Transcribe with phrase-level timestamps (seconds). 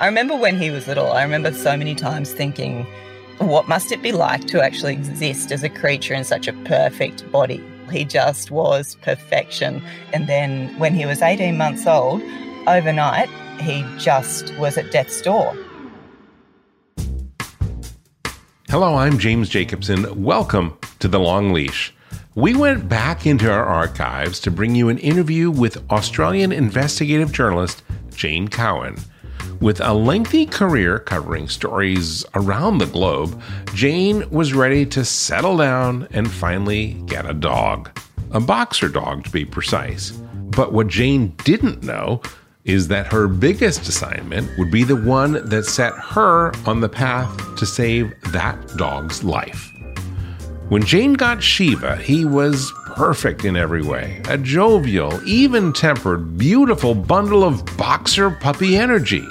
[0.00, 2.86] I remember when he was little, I remember so many times thinking,
[3.38, 7.28] what must it be like to actually exist as a creature in such a perfect
[7.32, 7.60] body?
[7.90, 9.82] He just was perfection.
[10.12, 12.22] And then when he was 18 months old,
[12.68, 13.28] overnight,
[13.60, 15.52] he just was at death's door.
[18.68, 20.22] Hello, I'm James Jacobson.
[20.22, 21.92] Welcome to The Long Leash.
[22.36, 27.82] We went back into our archives to bring you an interview with Australian investigative journalist
[28.14, 28.96] Jane Cowan.
[29.60, 33.42] With a lengthy career covering stories around the globe,
[33.74, 37.90] Jane was ready to settle down and finally get a dog.
[38.30, 40.12] A boxer dog, to be precise.
[40.50, 42.22] But what Jane didn't know
[42.66, 47.56] is that her biggest assignment would be the one that set her on the path
[47.56, 49.72] to save that dog's life.
[50.68, 56.94] When Jane got Shiva, he was perfect in every way a jovial, even tempered, beautiful
[56.94, 59.26] bundle of boxer puppy energy.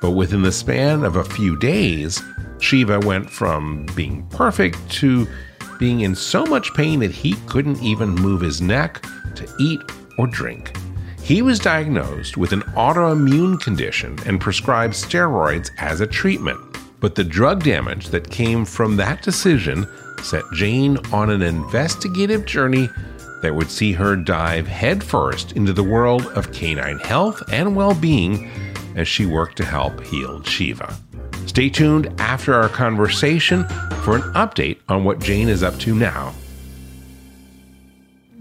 [0.00, 2.22] But within the span of a few days,
[2.60, 5.26] Shiva went from being perfect to
[5.78, 9.04] being in so much pain that he couldn't even move his neck
[9.36, 9.80] to eat
[10.18, 10.76] or drink.
[11.22, 16.58] He was diagnosed with an autoimmune condition and prescribed steroids as a treatment.
[17.00, 19.86] But the drug damage that came from that decision
[20.22, 22.88] set Jane on an investigative journey
[23.42, 28.50] that would see her dive headfirst into the world of canine health and well being
[28.98, 30.96] as she worked to help heal Shiva.
[31.46, 33.64] Stay tuned after our conversation
[34.02, 36.34] for an update on what Jane is up to now.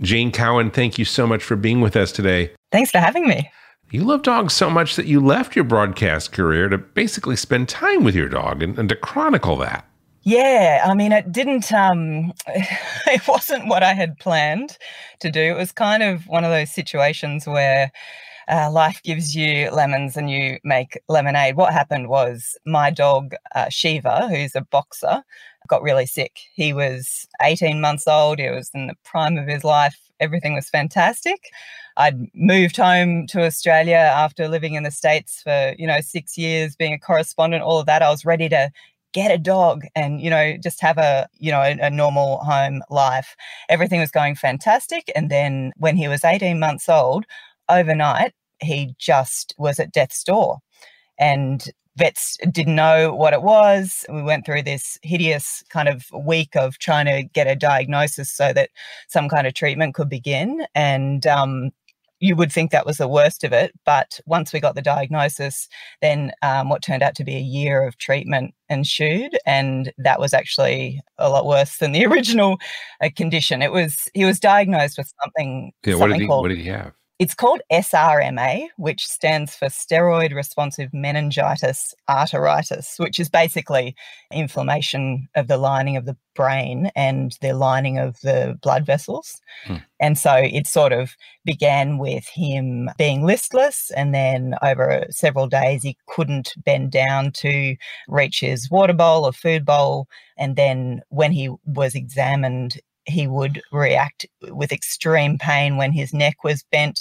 [0.02, 2.52] Jane Cowan, thank you so much for being with us today.
[2.72, 3.50] Thanks for having me.
[3.90, 8.04] You love dogs so much that you left your broadcast career to basically spend time
[8.04, 9.88] with your dog and, and to chronicle that.
[10.24, 14.78] Yeah, I mean, it didn't, um, it wasn't what I had planned
[15.22, 15.40] to do.
[15.40, 17.92] It was kind of one of those situations where
[18.50, 21.56] uh, life gives you lemons and you make lemonade.
[21.56, 25.24] What happened was my dog, uh, Shiva, who's a boxer,
[25.68, 26.40] got really sick.
[26.54, 30.70] He was 18 months old, he was in the prime of his life, everything was
[30.70, 31.50] fantastic.
[31.98, 36.76] I'd moved home to Australia after living in the States for, you know, six years,
[36.76, 38.02] being a correspondent, all of that.
[38.02, 38.72] I was ready to
[39.14, 42.84] get a dog and you know just have a you know a, a, normal home
[42.90, 43.36] life
[43.70, 47.26] everything was going fantastic and then when he was 18 months old
[47.70, 50.60] overnight he just was at death's door
[51.20, 56.56] and vets didn't know what it was we went through this hideous kind of week
[56.56, 58.70] of trying to get a diagnosis so that
[59.08, 61.72] some kind of treatment could begin and um,
[62.20, 63.72] you would think that was the worst of it.
[63.86, 65.68] But once we got the diagnosis,
[66.02, 69.38] then um, what turned out to be a year of treatment ensued.
[69.46, 72.58] And that was actually a lot worse than the original
[73.02, 73.62] uh, condition.
[73.62, 75.72] It was, he was diagnosed with something.
[75.86, 76.94] Yeah, something what, did he, called, what did he have?
[77.20, 83.96] It's called SRMA, which stands for steroid responsive meningitis arteritis, which is basically
[84.32, 89.42] inflammation of the lining of the brain and the lining of the blood vessels.
[89.66, 89.78] Hmm.
[90.00, 93.90] And so it sort of began with him being listless.
[93.98, 97.76] And then over several days, he couldn't bend down to
[98.08, 100.08] reach his water bowl or food bowl.
[100.38, 106.44] And then when he was examined, he would react with extreme pain when his neck
[106.44, 107.00] was bent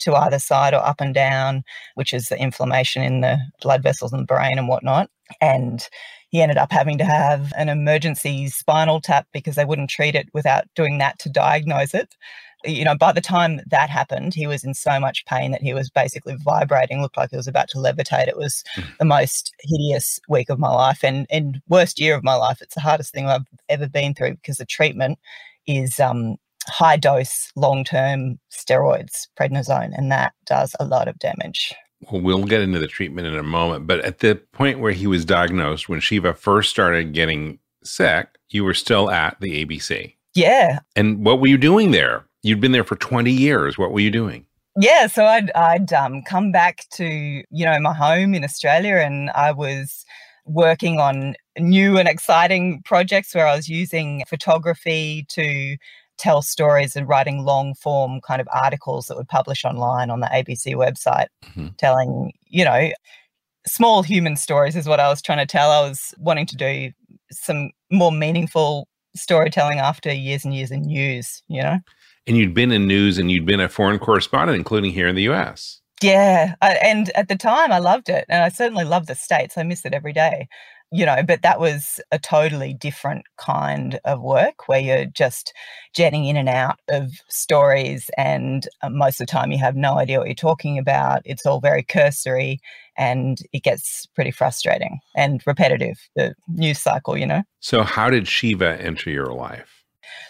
[0.00, 1.62] to either side or up and down,
[1.94, 5.08] which is the inflammation in the blood vessels in the brain and whatnot.
[5.40, 5.86] And
[6.28, 10.28] he ended up having to have an emergency spinal tap because they wouldn't treat it
[10.34, 12.14] without doing that to diagnose it
[12.64, 15.74] you know, by the time that happened, he was in so much pain that he
[15.74, 18.28] was basically vibrating, looked like he was about to levitate.
[18.28, 18.96] It was mm.
[18.98, 22.60] the most hideous week of my life and, and worst year of my life.
[22.60, 25.18] It's the hardest thing I've ever been through because the treatment
[25.66, 26.36] is um,
[26.66, 31.74] high dose, long term steroids, prednisone, and that does a lot of damage.
[32.10, 33.86] Well, we'll get into the treatment in a moment.
[33.86, 38.64] But at the point where he was diagnosed, when Shiva first started getting sick, you
[38.64, 40.14] were still at the ABC.
[40.34, 40.80] Yeah.
[40.96, 42.24] And what were you doing there?
[42.44, 43.78] You'd been there for 20 years.
[43.78, 44.44] What were you doing?
[44.78, 49.30] Yeah, so I'd I'd um, come back to you know my home in Australia, and
[49.30, 50.04] I was
[50.44, 55.76] working on new and exciting projects where I was using photography to
[56.18, 60.26] tell stories and writing long form kind of articles that would publish online on the
[60.26, 61.68] ABC website, mm-hmm.
[61.78, 62.90] telling you know
[63.66, 65.70] small human stories is what I was trying to tell.
[65.70, 66.90] I was wanting to do
[67.30, 71.78] some more meaningful storytelling after years and years in news, you know
[72.26, 75.28] and you'd been in news and you'd been a foreign correspondent, including here in the
[75.30, 75.80] US.
[76.02, 76.54] Yeah.
[76.60, 78.24] I, and at the time, I loved it.
[78.28, 79.56] And I certainly love the States.
[79.56, 80.48] I miss it every day.
[80.94, 85.52] you know, but that was a totally different kind of work where you're just
[85.92, 89.98] jetting in and out of stories, and uh, most of the time you have no
[89.98, 91.20] idea what you're talking about.
[91.24, 92.60] It's all very cursory
[92.96, 97.42] and it gets pretty frustrating and repetitive, the news cycle, you know.
[97.58, 99.84] So, how did Shiva enter your life?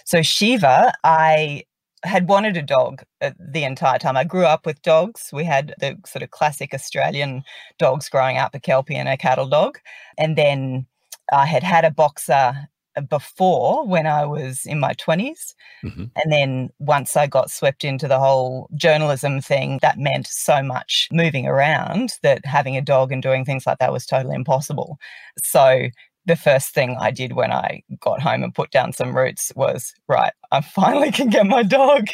[0.06, 1.64] So, Shiva, I
[2.04, 4.16] had wanted a dog uh, the entire time.
[4.16, 5.30] I grew up with dogs.
[5.32, 7.42] We had the sort of classic Australian
[7.78, 9.78] dogs growing up, a Kelpie and a cattle dog.
[10.18, 10.86] And then
[11.32, 12.68] I had had a boxer
[13.08, 15.54] before when I was in my 20s.
[15.84, 16.04] Mm-hmm.
[16.16, 21.08] And then once I got swept into the whole journalism thing, that meant so much
[21.10, 24.98] moving around that having a dog and doing things like that was totally impossible.
[25.42, 25.88] So
[26.26, 29.92] the first thing I did when I got home and put down some roots was,
[30.08, 32.08] right, I finally can get my dog.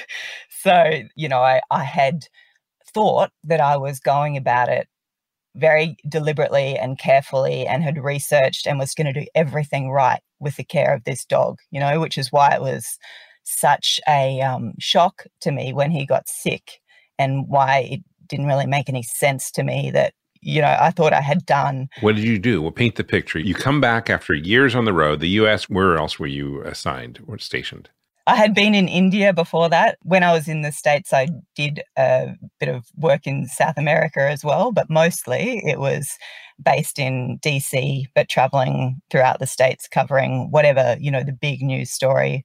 [0.62, 2.26] So, you know, I, I had
[2.92, 4.88] thought that I was going about it
[5.56, 10.56] very deliberately and carefully and had researched and was going to do everything right with
[10.56, 12.98] the care of this dog, you know, which is why it was
[13.44, 16.80] such a um, shock to me when he got sick
[17.18, 21.12] and why it didn't really make any sense to me that you know, I thought
[21.12, 21.88] I had done.
[22.00, 22.62] What did you do?
[22.62, 23.38] Well, paint the picture.
[23.38, 25.20] You come back after years on the road.
[25.20, 25.69] The U.S.
[25.69, 27.90] Where else were you assigned or stationed?
[28.26, 29.98] I had been in India before that.
[30.02, 34.20] When I was in the States, I did a bit of work in South America
[34.20, 36.16] as well, but mostly it was
[36.62, 41.90] based in DC, but traveling throughout the States, covering whatever, you know, the big news
[41.90, 42.44] story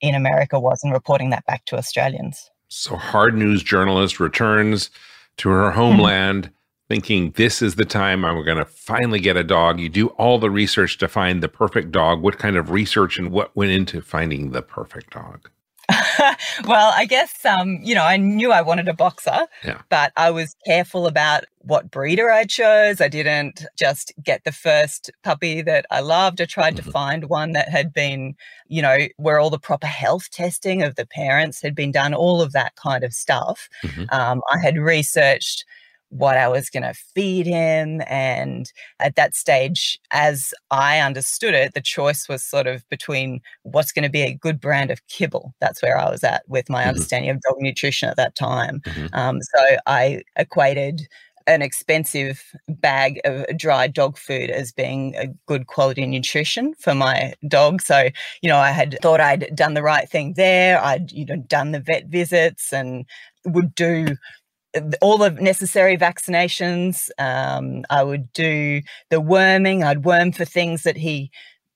[0.00, 2.50] in America was and reporting that back to Australians.
[2.68, 4.90] So, hard news journalist returns
[5.38, 5.78] to her mm-hmm.
[5.78, 6.50] homeland
[6.88, 9.80] thinking this is the time I'm going to finally get a dog.
[9.80, 12.22] You do all the research to find the perfect dog.
[12.22, 15.50] What kind of research and what went into finding the perfect dog?
[16.66, 19.82] well, I guess um, you know, I knew I wanted a boxer, yeah.
[19.88, 23.00] but I was careful about what breeder I chose.
[23.00, 26.40] I didn't just get the first puppy that I loved.
[26.40, 26.86] I tried mm-hmm.
[26.86, 28.34] to find one that had been,
[28.66, 32.42] you know, where all the proper health testing of the parents had been done, all
[32.42, 33.68] of that kind of stuff.
[33.84, 34.04] Mm-hmm.
[34.10, 35.64] Um, I had researched
[36.10, 38.00] what I was going to feed him.
[38.06, 38.70] And
[39.00, 44.04] at that stage, as I understood it, the choice was sort of between what's going
[44.04, 45.54] to be a good brand of kibble.
[45.60, 46.90] That's where I was at with my mm-hmm.
[46.90, 48.80] understanding of dog nutrition at that time.
[48.80, 49.14] Mm-hmm.
[49.14, 51.02] Um, so I equated
[51.46, 57.34] an expensive bag of dried dog food as being a good quality nutrition for my
[57.46, 57.80] dog.
[57.80, 58.08] So,
[58.42, 60.82] you know, I had thought I'd done the right thing there.
[60.82, 63.04] I'd, you know, done the vet visits and
[63.44, 64.16] would do
[65.00, 67.08] all the necessary vaccinations.
[67.18, 69.84] Um, I would do the worming.
[69.84, 71.30] I'd worm for things that he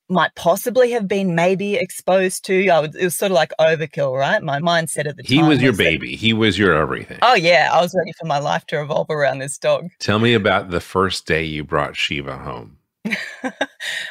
[0.08, 2.68] might possibly have been maybe exposed to.
[2.68, 4.42] I would, it was sort of like overkill, right?
[4.42, 5.36] My mindset at the time.
[5.36, 6.10] He was your was baby.
[6.12, 7.18] That, he was your everything.
[7.22, 9.88] Oh yeah, I was ready for my life to revolve around this dog.
[10.00, 12.78] Tell me about the first day you brought Shiva home.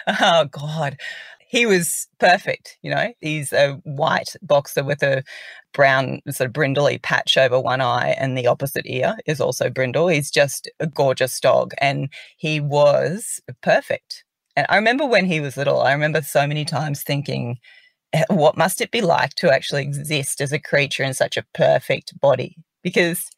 [0.08, 0.98] oh God
[1.50, 2.78] he was perfect.
[2.84, 5.24] You know, he's a white boxer with a
[5.74, 10.07] brown sort of brindley patch over one eye, and the opposite ear is also brindle.
[10.07, 14.24] He's just a gorgeous dog, and he was perfect.
[14.56, 17.57] And I remember when he was little, I remember so many times thinking,
[18.13, 21.45] eh, what must it be like to actually exist as a creature in such a
[21.54, 22.56] perfect body?
[22.83, 23.30] Because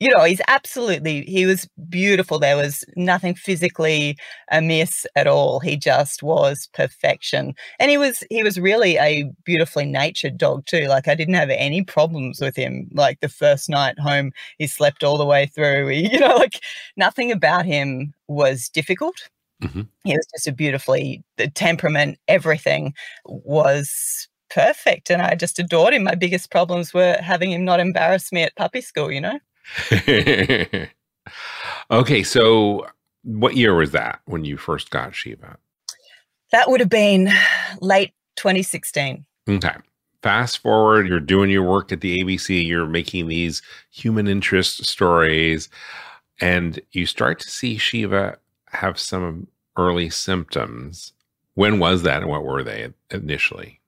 [0.00, 2.38] you know, he's absolutely, he was beautiful.
[2.38, 4.16] There was nothing physically
[4.50, 5.60] amiss at all.
[5.60, 7.54] He just was perfection.
[7.78, 10.86] And he was, he was really a beautifully natured dog too.
[10.88, 12.88] Like I didn't have any problems with him.
[12.92, 15.86] Like the first night home, he slept all the way through.
[15.88, 16.60] He, you know, like
[16.96, 19.28] nothing about him was difficult.
[19.62, 19.82] Mm-hmm.
[20.04, 25.08] He was just a beautifully, the temperament, everything was perfect.
[25.10, 26.02] And I just adored him.
[26.02, 29.38] My biggest problems were having him not embarrass me at puppy school, you know?
[31.90, 32.86] okay, so
[33.22, 35.56] what year was that when you first got Shiva?
[36.52, 37.30] That would have been
[37.80, 39.24] late 2016.
[39.48, 39.74] Okay.
[40.22, 45.68] Fast forward, you're doing your work at the ABC, you're making these human interest stories,
[46.40, 51.12] and you start to see Shiva have some early symptoms.
[51.54, 53.80] When was that and what were they initially?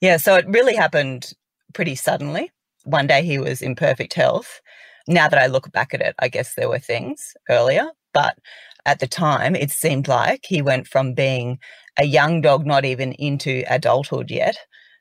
[0.00, 1.34] Yeah, so it really happened
[1.74, 2.50] pretty suddenly.
[2.84, 4.62] One day he was in perfect health
[5.06, 8.38] now that I look back at it, I guess there were things earlier, but
[8.86, 11.58] at the time, it seemed like he went from being
[11.98, 14.56] a young dog, not even into adulthood yet,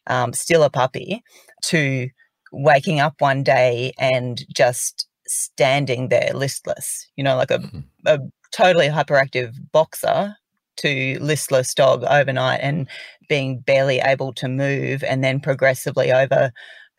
[0.08, 1.22] um, still a puppy,
[1.64, 2.10] to
[2.52, 7.80] waking up one day and just standing there listless, you know, like a, mm-hmm.
[8.06, 8.20] a
[8.52, 10.36] totally hyperactive boxer
[10.78, 12.88] to listless dog overnight and
[13.30, 16.52] being barely able to move and then progressively over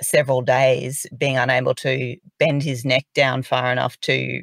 [0.03, 4.43] several days being unable to bend his neck down far enough to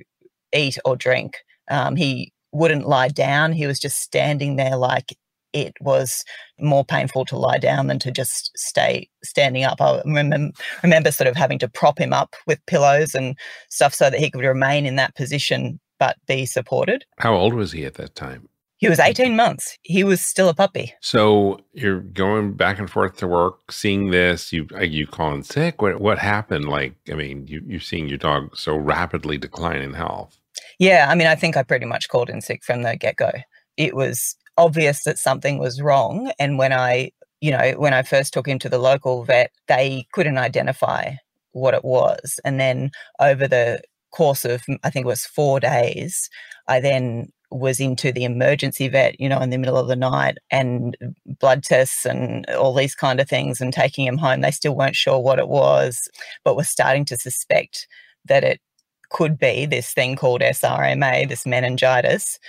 [0.53, 1.37] eat or drink.
[1.69, 3.53] Um, he wouldn't lie down.
[3.53, 5.15] He was just standing there like
[5.53, 6.23] it was
[6.59, 9.81] more painful to lie down than to just stay standing up.
[9.81, 10.51] I remember,
[10.83, 13.37] remember sort of having to prop him up with pillows and
[13.69, 17.05] stuff so that he could remain in that position but be supported.
[17.19, 18.49] How old was he at that time?
[18.81, 19.77] He was 18 months.
[19.83, 20.91] He was still a puppy.
[21.01, 24.51] So you're going back and forth to work, seeing this.
[24.51, 25.83] You uh, you calling sick?
[25.83, 26.67] What what happened?
[26.67, 30.35] Like, I mean, you you're seeing your dog so rapidly decline in health.
[30.79, 33.31] Yeah, I mean, I think I pretty much called in sick from the get go.
[33.77, 38.33] It was obvious that something was wrong, and when I, you know, when I first
[38.33, 41.13] took him to the local vet, they couldn't identify
[41.51, 46.31] what it was, and then over the course of I think it was four days,
[46.67, 50.37] I then was into the emergency vet, you know, in the middle of the night
[50.49, 50.97] and
[51.39, 54.41] blood tests and all these kind of things and taking him home.
[54.41, 56.09] They still weren't sure what it was,
[56.43, 57.87] but were starting to suspect
[58.25, 58.61] that it
[59.09, 62.39] could be this thing called SRMA, this meningitis.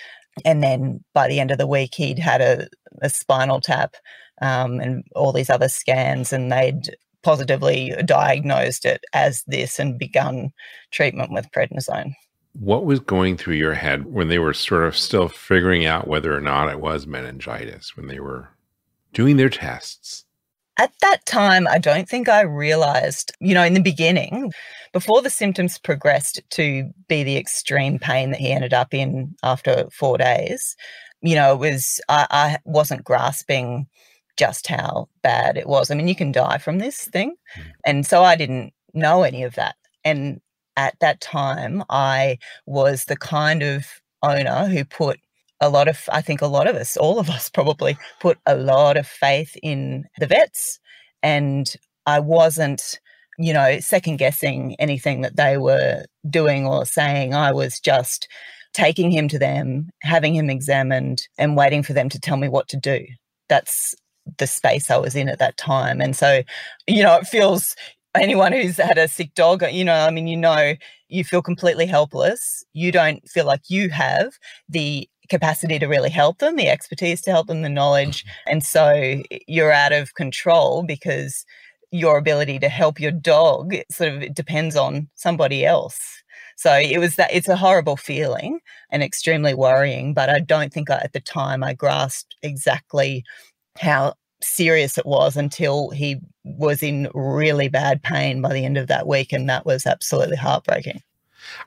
[0.44, 2.68] And then by the end of the week, he'd had a,
[3.02, 3.96] a spinal tap
[4.40, 10.50] um, and all these other scans, and they'd positively diagnosed it as this and begun
[10.90, 12.14] treatment with prednisone.
[12.54, 16.36] What was going through your head when they were sort of still figuring out whether
[16.36, 18.50] or not it was meningitis, when they were
[19.12, 20.24] doing their tests?
[20.78, 24.52] At that time, I don't think I realized, you know, in the beginning,
[24.92, 29.86] before the symptoms progressed to be the extreme pain that he ended up in after
[29.92, 30.76] four days,
[31.20, 33.86] you know, it was, I, I wasn't grasping
[34.36, 35.90] just how bad it was.
[35.90, 37.34] I mean, you can die from this thing.
[37.54, 37.60] Hmm.
[37.84, 39.76] And so I didn't know any of that.
[40.04, 40.40] And
[40.76, 43.86] at that time, I was the kind of
[44.22, 45.18] owner who put
[45.60, 48.56] a lot of, I think a lot of us, all of us probably, put a
[48.56, 50.80] lot of faith in the vets.
[51.22, 51.72] And
[52.06, 52.98] I wasn't,
[53.38, 57.34] you know, second guessing anything that they were doing or saying.
[57.34, 58.28] I was just
[58.72, 62.68] taking him to them, having him examined, and waiting for them to tell me what
[62.68, 63.06] to do.
[63.48, 63.94] That's
[64.38, 66.00] the space I was in at that time.
[66.00, 66.42] And so,
[66.86, 67.76] you know, it feels
[68.14, 70.74] anyone who's had a sick dog, you know, I mean, you know,
[71.08, 72.64] you feel completely helpless.
[72.72, 74.32] You don't feel like you have
[74.68, 78.24] the capacity to really help them, the expertise to help them, the knowledge.
[78.24, 78.52] Mm-hmm.
[78.52, 81.44] And so you're out of control because
[81.90, 86.22] your ability to help your dog sort of depends on somebody else.
[86.56, 90.90] So it was that it's a horrible feeling and extremely worrying, but I don't think
[90.90, 93.24] I, at the time I grasped exactly
[93.78, 98.88] how serious it was until he was in really bad pain by the end of
[98.88, 99.32] that week.
[99.32, 101.02] And that was absolutely heartbreaking.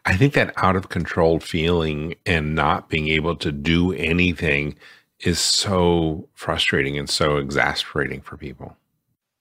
[0.05, 4.75] I think that out of control feeling and not being able to do anything
[5.21, 8.75] is so frustrating and so exasperating for people.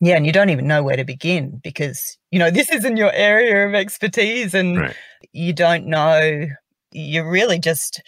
[0.00, 3.12] Yeah, and you don't even know where to begin because, you know, this isn't your
[3.12, 4.96] area of expertise and right.
[5.32, 6.46] you don't know.
[6.92, 8.02] You're really just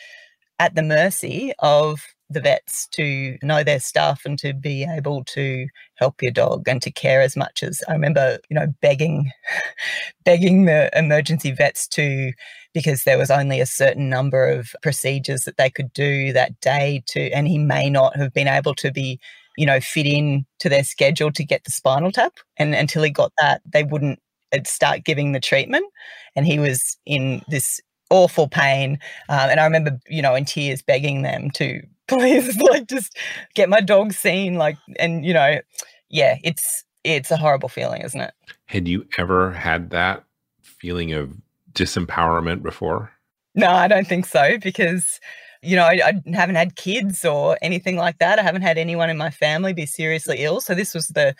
[0.59, 5.67] at the mercy of the vets to know their stuff and to be able to
[5.95, 9.31] help your dog and to care as much as I remember, you know, begging
[10.25, 12.33] begging the emergency vets to
[12.75, 17.03] because there was only a certain number of procedures that they could do that day
[17.09, 19.21] to and he may not have been able to be,
[19.57, 22.35] you know, fit in to their schedule to get the spinal tap.
[22.57, 24.21] And until he got that they wouldn't
[24.53, 25.87] uh, start giving the treatment.
[26.35, 27.81] And he was in this
[28.11, 32.87] awful pain um, and i remember you know in tears begging them to please like
[32.87, 33.17] just
[33.55, 35.61] get my dog seen like and you know
[36.09, 38.33] yeah it's it's a horrible feeling isn't it?
[38.67, 40.25] Had you ever had that
[40.63, 41.33] feeling of
[41.73, 43.11] disempowerment before?
[43.55, 45.21] No i don't think so because
[45.63, 48.39] you know I, I, haven't had kids or anything like that.
[48.39, 50.61] I haven't had anyone in my family be seriously ill.
[50.61, 51.35] So this was the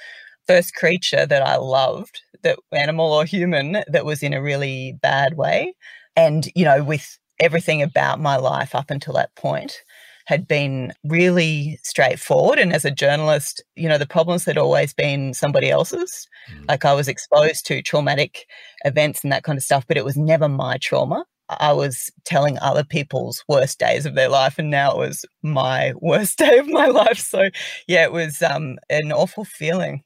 [0.49, 5.37] first creature that i loved that animal or human that was in a really bad
[5.37, 5.75] way.
[6.17, 9.83] And you know with everything about my life up until that point
[10.27, 12.59] had been really straightforward.
[12.59, 16.29] And as a journalist, you know, the problems had always been somebody else's.
[16.53, 16.69] Mm.
[16.69, 18.47] Like I was exposed to traumatic
[18.85, 21.25] events and that kind of stuff, but it was never my trauma.
[21.49, 25.93] I was telling other people's worst days of their life, and now it was my
[26.01, 27.19] worst day of my life.
[27.19, 27.51] So,
[27.87, 30.03] yeah, it was um, an awful feeling.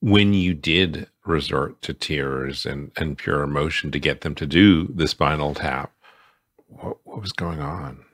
[0.00, 4.86] When you did resort to tears and, and pure emotion to get them to do
[4.86, 5.92] the spinal tap,
[6.68, 8.04] what, what was going on?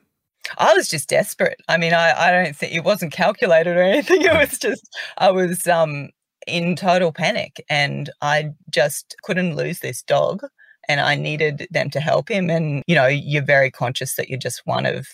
[0.57, 1.61] I was just desperate.
[1.67, 4.21] I mean, I, I don't think it wasn't calculated or anything.
[4.25, 4.87] It was just
[5.17, 6.09] I was um
[6.47, 10.43] in total panic and I just couldn't lose this dog
[10.87, 12.49] and I needed them to help him.
[12.49, 15.07] And, you know, you're very conscious that you're just one of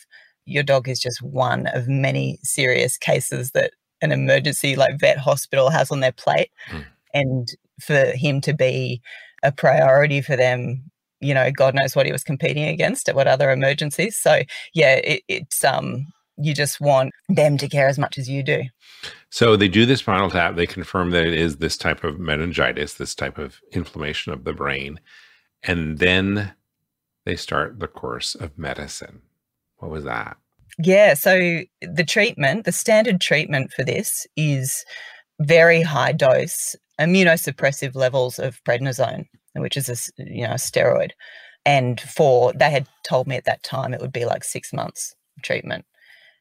[0.45, 3.71] your dog is just one of many serious cases that
[4.01, 6.51] an emergency like vet hospital has on their plate.
[6.69, 6.85] Mm.
[7.13, 7.47] And
[7.79, 9.01] for him to be
[9.43, 10.90] a priority for them
[11.21, 14.17] you know, God knows what he was competing against at what other emergencies.
[14.17, 14.41] So
[14.73, 18.63] yeah, it, it's um you just want them to care as much as you do.
[19.29, 20.55] So they do the spinal tap.
[20.55, 24.53] They confirm that it is this type of meningitis, this type of inflammation of the
[24.53, 24.99] brain,
[25.63, 26.53] and then
[27.25, 29.21] they start the course of medicine.
[29.77, 30.37] What was that?
[30.79, 34.85] Yeah, so the treatment, the standard treatment for this is
[35.39, 41.11] very high dose immunosuppressive levels of prednisone, which is a you know a steroid.
[41.65, 45.15] And for they had told me at that time it would be like six months
[45.43, 45.85] treatment,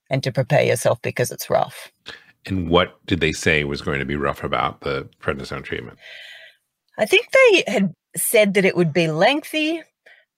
[0.09, 1.91] and to prepare yourself because it's rough.
[2.47, 5.99] And what did they say was going to be rough about the prednisone treatment?
[6.99, 9.83] I think they had said that it would be lengthy.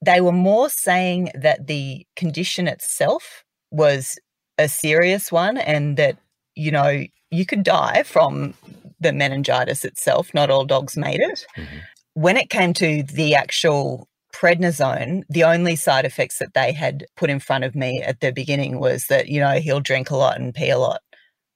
[0.04, 4.18] They were more saying that the condition itself was
[4.58, 6.18] a serious one and that,
[6.54, 8.54] you know, you could die from
[9.00, 10.34] the meningitis itself.
[10.34, 11.46] Not all dogs made it.
[11.56, 11.78] Mm-hmm.
[12.14, 17.30] When it came to the actual prednisone, the only side effects that they had put
[17.30, 20.38] in front of me at the beginning was that, you know, he'll drink a lot
[20.38, 21.00] and pee a lot.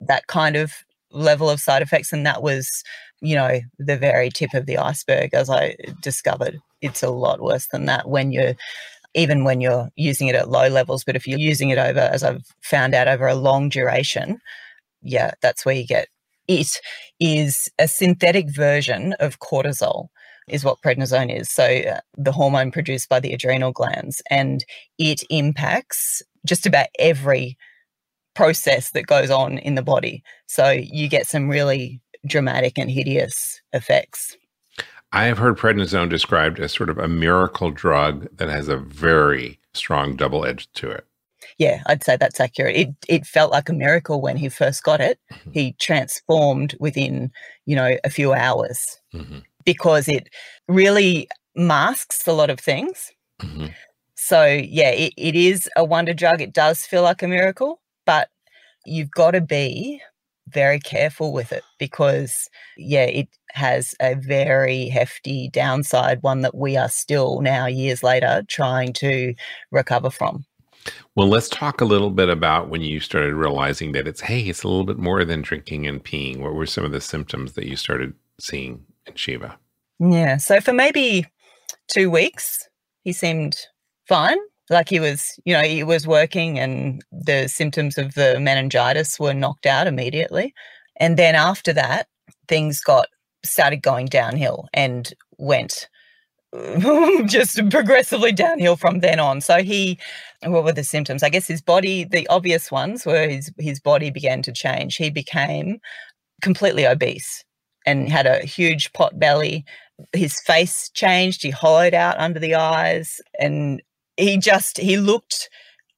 [0.01, 0.73] That kind of
[1.11, 2.13] level of side effects.
[2.13, 2.83] And that was,
[3.21, 6.59] you know, the very tip of the iceberg, as I discovered.
[6.81, 8.55] It's a lot worse than that when you're
[9.15, 11.03] even when you're using it at low levels.
[11.03, 14.39] But if you're using it over, as I've found out, over a long duration,
[15.01, 16.09] yeah, that's where you get
[16.49, 16.81] it
[17.19, 20.09] is a synthetic version of cortisol
[20.49, 21.51] is what prednisone is.
[21.51, 24.65] So uh, the hormone produced by the adrenal glands and
[24.99, 27.57] it impacts just about every
[28.35, 30.23] process that goes on in the body.
[30.47, 34.37] So you get some really dramatic and hideous effects.
[35.13, 39.59] I have heard prednisone described as sort of a miracle drug that has a very
[39.73, 41.07] strong double edge to it
[41.59, 42.77] yeah, I'd say that's accurate.
[42.77, 45.19] It it felt like a miracle when he first got it.
[45.33, 45.51] Mm-hmm.
[45.53, 47.31] He transformed within,
[47.65, 49.39] you know, a few hours mm-hmm.
[49.67, 50.31] Because it
[50.69, 53.13] really masks a lot of things.
[53.43, 53.67] Mm-hmm.
[54.15, 56.41] So yeah, it, it is a wonder drug.
[56.41, 58.31] It does feel like a miracle, but
[58.87, 60.01] you've got to be
[60.49, 66.77] very careful with it because yeah, it has a very hefty downside, one that we
[66.77, 69.35] are still now years later trying to
[69.71, 70.47] recover from.
[71.17, 74.63] Well, let's talk a little bit about when you started realizing that it's, hey, it's
[74.63, 76.39] a little bit more than drinking and peeing.
[76.39, 79.59] What were some of the symptoms that you started seeing Shiva?
[79.99, 80.37] Yeah.
[80.37, 81.27] So for maybe
[81.89, 82.69] two weeks,
[83.03, 83.57] he seemed
[84.09, 84.39] fine.
[84.69, 89.35] Like he was, you know, he was working and the symptoms of the meningitis were
[89.35, 90.53] knocked out immediately.
[90.99, 92.09] And then after that,
[92.49, 93.09] things got
[93.45, 95.89] started going downhill and went
[97.27, 99.41] just progressively downhill from then on.
[99.41, 99.99] So he,
[100.43, 101.23] what were the symptoms?
[101.23, 104.97] I guess his body, the obvious ones were his his body began to change.
[104.97, 105.79] He became
[106.43, 107.45] completely obese
[107.87, 109.65] and had a huge pot belly.
[110.13, 111.43] His face changed.
[111.43, 113.83] He hollowed out under the eyes, and
[114.17, 115.49] he just he looked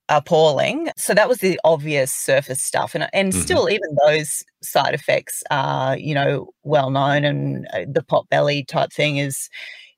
[0.09, 0.89] appalling.
[0.97, 3.41] So that was the obvious surface stuff, and and mm-hmm.
[3.41, 8.65] still even those side effects are you know well known, and uh, the pot belly
[8.65, 9.49] type thing is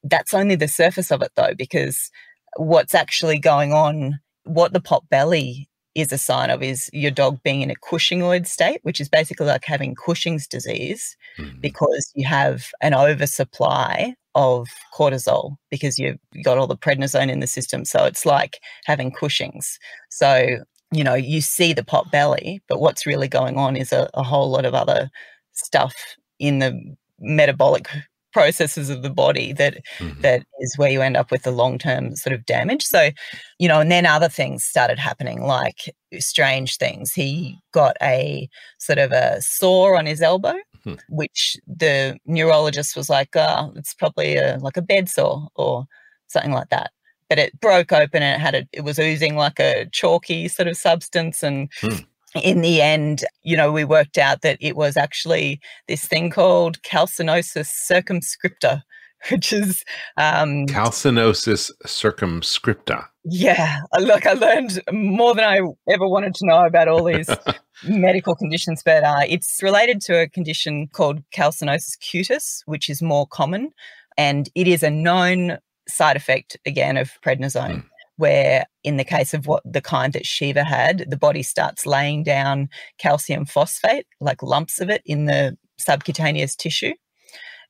[0.04, 2.10] that's only the surface of it, though, because
[2.56, 7.42] what's actually going on, what the pot belly is a sign of is your dog
[7.42, 11.60] being in a Cushingoid state, which is basically like having Cushing's disease mm-hmm.
[11.60, 17.46] because you have an oversupply of cortisol because you've got all the prednisone in the
[17.46, 17.84] system.
[17.84, 19.78] So it's like having Cushing's.
[20.08, 20.58] So,
[20.92, 24.22] you know, you see the pot belly, but what's really going on is a, a
[24.22, 25.10] whole lot of other
[25.52, 25.94] stuff
[26.38, 27.88] in the metabolic
[28.32, 30.20] processes of the body that, mm-hmm.
[30.20, 32.84] that is where you end up with the long term sort of damage.
[32.84, 33.10] So,
[33.58, 37.12] you know, and then other things started happening, like strange things.
[37.12, 40.94] He got a sort of a sore on his elbow, mm-hmm.
[41.08, 45.86] which the neurologist was like, oh, it's probably a, like a bed sore or
[46.28, 46.92] something like that.
[47.28, 50.68] But it broke open and it had a, it was oozing like a chalky sort
[50.68, 54.96] of substance and mm in the end, you know, we worked out that it was
[54.96, 58.82] actually this thing called calcinosis circumscripta,
[59.30, 59.84] which is
[60.16, 63.06] um, calcinosis circumscripta.
[63.24, 65.60] Yeah, look, I learned more than I
[65.92, 67.28] ever wanted to know about all these
[67.84, 73.26] medical conditions, but uh, it's related to a condition called calcinosis cutis, which is more
[73.26, 73.72] common,
[74.16, 77.82] and it is a known side effect again of prednisone.
[77.82, 77.89] Mm
[78.20, 82.22] where in the case of what the kind that Shiva had, the body starts laying
[82.22, 86.92] down calcium phosphate, like lumps of it in the subcutaneous tissue,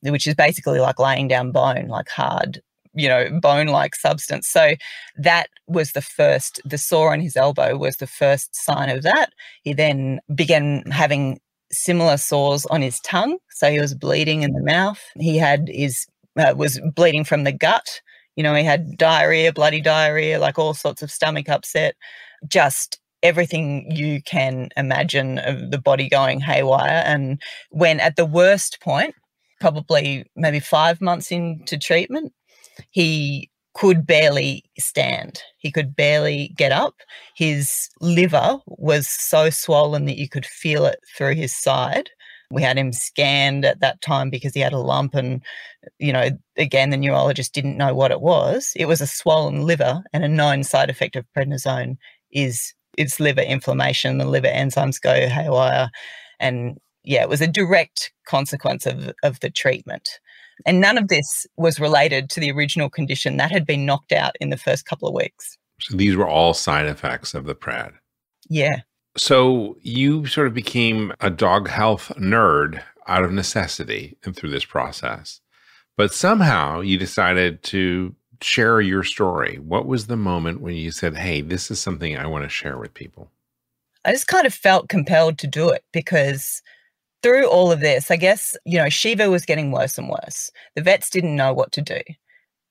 [0.02, 2.60] which is basically like laying down bone, like hard,
[2.94, 4.48] you know, bone like substance.
[4.48, 4.72] So
[5.16, 9.30] that was the first, the sore on his elbow was the first sign of that.
[9.62, 11.38] He then began having
[11.70, 13.38] similar sores on his tongue.
[13.50, 15.00] So he was bleeding in the mouth.
[15.16, 18.00] He had his, uh, was bleeding from the gut
[18.36, 21.94] You know, he had diarrhea, bloody diarrhea, like all sorts of stomach upset,
[22.48, 27.02] just everything you can imagine of the body going haywire.
[27.04, 27.40] And
[27.70, 29.14] when at the worst point,
[29.60, 32.32] probably maybe five months into treatment,
[32.90, 35.42] he could barely stand.
[35.58, 36.94] He could barely get up.
[37.36, 42.10] His liver was so swollen that you could feel it through his side.
[42.50, 45.42] We had him scanned at that time because he had a lump, and,
[45.98, 48.72] you know, again, the neurologist didn't know what it was.
[48.74, 51.96] It was a swollen liver, and a known side effect of prednisone
[52.32, 54.18] is its liver inflammation.
[54.18, 55.90] The liver enzymes go haywire.
[56.40, 60.08] And yeah, it was a direct consequence of, of the treatment.
[60.66, 64.36] And none of this was related to the original condition that had been knocked out
[64.40, 65.56] in the first couple of weeks.
[65.80, 67.92] So these were all side effects of the pred.
[68.48, 68.80] Yeah.
[69.16, 74.64] So you sort of became a dog health nerd out of necessity and through this
[74.64, 75.40] process.
[75.96, 79.58] But somehow you decided to share your story.
[79.58, 82.78] What was the moment when you said, Hey, this is something I want to share
[82.78, 83.30] with people?
[84.04, 86.62] I just kind of felt compelled to do it because
[87.22, 90.50] through all of this, I guess, you know, Shiva was getting worse and worse.
[90.74, 92.00] The vets didn't know what to do.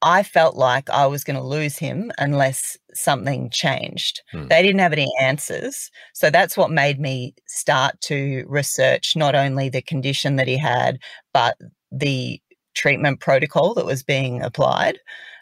[0.01, 4.21] I felt like I was going to lose him unless something changed.
[4.31, 4.47] Hmm.
[4.47, 5.91] They didn't have any answers.
[6.13, 10.99] So that's what made me start to research not only the condition that he had,
[11.33, 11.57] but
[11.91, 12.41] the
[12.75, 14.99] treatment protocol that was being applied.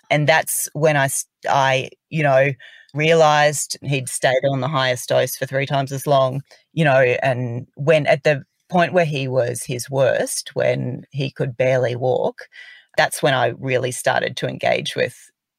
[0.10, 1.10] And that's when I,
[1.48, 2.50] I, you know,
[2.94, 6.42] realized he'd stayed on the highest dose for three times as long,
[6.74, 11.56] you know, and when at the point where he was his worst, when he could
[11.56, 12.44] barely walk,
[12.98, 15.16] that's when I really started to engage with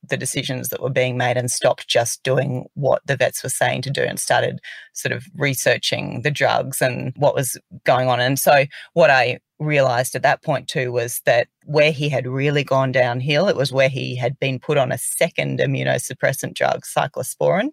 [0.06, 3.82] the decisions that were being made and stopped just doing what the vets were saying
[3.82, 4.60] to do and started
[4.92, 8.20] sort of researching the drugs and what was going on.
[8.20, 12.64] And so, what I realized at that point too was that where he had really
[12.64, 17.70] gone downhill, it was where he had been put on a second immunosuppressant drug, cyclosporin.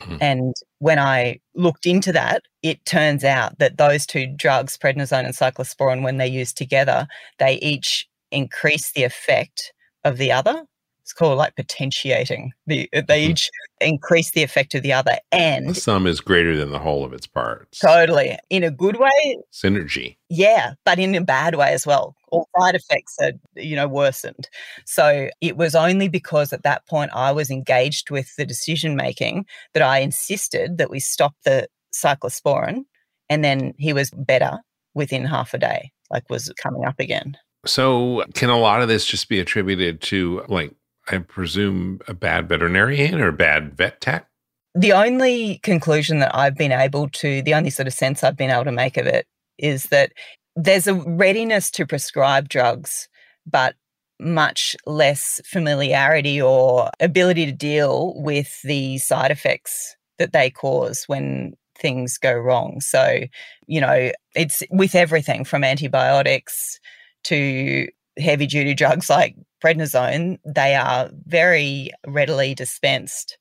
[0.00, 0.16] Mm-hmm.
[0.20, 5.34] And when I looked into that, it turns out that those two drugs, prednisone and
[5.34, 9.72] cyclosporin, when they're used together, they each increase the effect
[10.04, 10.64] of the other
[11.08, 12.52] it's called like potentiating.
[12.66, 13.30] The, uh, they mm-hmm.
[13.30, 17.02] each increase the effect of the other, and the sum is greater than the whole
[17.02, 17.78] of its parts.
[17.78, 19.38] Totally, in a good way.
[19.50, 20.18] Synergy.
[20.28, 22.14] Yeah, but in a bad way as well.
[22.30, 24.50] All side effects are, you know, worsened.
[24.84, 29.46] So it was only because at that point I was engaged with the decision making
[29.72, 32.84] that I insisted that we stop the cyclosporin,
[33.30, 34.58] and then he was better
[34.92, 37.38] within half a day, like was coming up again.
[37.66, 40.74] So, can a lot of this just be attributed to like
[41.10, 44.28] I presume, a bad veterinarian or bad vet tech?
[44.74, 48.50] The only conclusion that I've been able to, the only sort of sense I've been
[48.50, 49.26] able to make of it
[49.58, 50.12] is that
[50.54, 53.08] there's a readiness to prescribe drugs,
[53.46, 53.74] but
[54.20, 61.54] much less familiarity or ability to deal with the side effects that they cause when
[61.78, 62.80] things go wrong.
[62.80, 63.20] So,
[63.66, 66.80] you know, it's with everything from antibiotics
[67.24, 73.38] to heavy duty drugs like prednisone, they are very readily dispensed.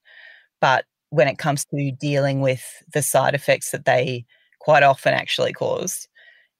[0.61, 2.63] But when it comes to dealing with
[2.93, 4.25] the side effects that they
[4.59, 6.07] quite often actually cause,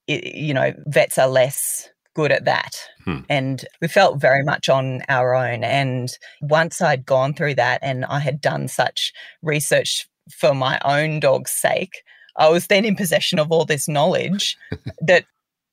[0.07, 2.75] it, you know, vets are less good at that.
[3.05, 3.19] Hmm.
[3.29, 5.63] And we felt very much on our own.
[5.63, 6.09] And
[6.41, 11.51] once I'd gone through that and I had done such research for my own dog's
[11.51, 12.01] sake,
[12.37, 14.57] I was then in possession of all this knowledge
[15.01, 15.25] that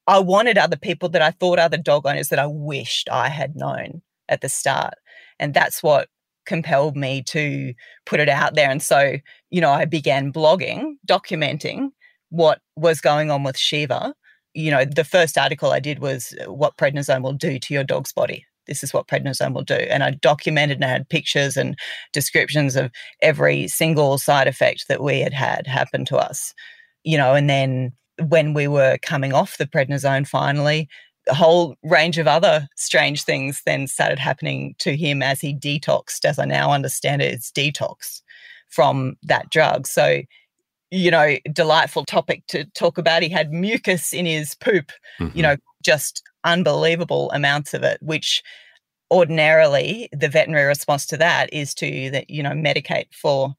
[0.07, 3.57] I wanted other people that I thought other dog owners that I wished I had
[3.57, 4.95] known at the start.
[5.39, 6.09] And that's what
[6.47, 7.75] compelled me to
[8.07, 8.71] put it out there.
[8.71, 9.17] And so,
[9.51, 11.91] you know, I began blogging, documenting
[12.29, 14.15] what was going on with Shiva.
[14.53, 17.85] You know, the first article I did was uh, what prednisone will do to your
[17.85, 18.45] dog's body.
[18.67, 19.75] This is what prednisone will do.
[19.75, 21.77] And I documented and I had pictures and
[22.13, 22.91] descriptions of
[23.21, 26.55] every single side effect that we had had happen to us.
[27.05, 27.93] You know, and then
[28.29, 30.89] when we were coming off the prednisone finally,
[31.29, 36.25] a whole range of other strange things then started happening to him as he detoxed,
[36.25, 38.21] as I now understand it, it's detox
[38.69, 39.87] from that drug.
[39.87, 40.23] So,
[40.91, 43.23] you know, delightful topic to talk about.
[43.23, 45.37] He had mucus in his poop, mm-hmm.
[45.37, 48.43] you know, just unbelievable amounts of it, which
[49.11, 53.55] ordinarily the veterinary response to that is to that, you know, medicate for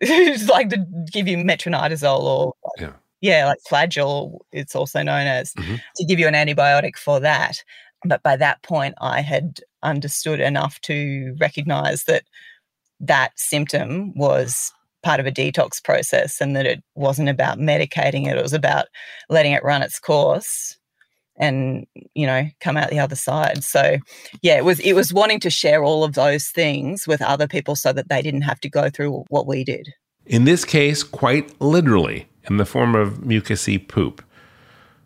[0.48, 2.90] like to give you metronidazole or yeah
[3.24, 5.76] yeah, like flagyl, it's also known as, mm-hmm.
[5.96, 7.64] to give you an antibiotic for that.
[8.04, 12.24] But by that point, I had understood enough to recognize that
[13.00, 14.70] that symptom was
[15.02, 18.86] part of a detox process and that it wasn't about medicating it, it was about
[19.30, 20.76] letting it run its course
[21.36, 21.84] and
[22.14, 23.98] you know come out the other side so
[24.40, 27.74] yeah it was it was wanting to share all of those things with other people
[27.74, 29.92] so that they didn't have to go through what we did
[30.26, 34.22] in this case quite literally in the form of mucousy poop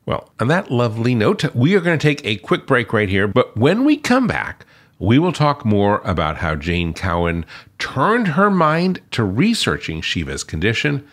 [0.07, 3.29] well on that lovely note we are going to take a quick break right here
[3.29, 4.64] but when we come back
[4.98, 7.46] we will talk more about how Jane Cowan
[7.79, 11.07] turned her mind to researching Shiva's condition,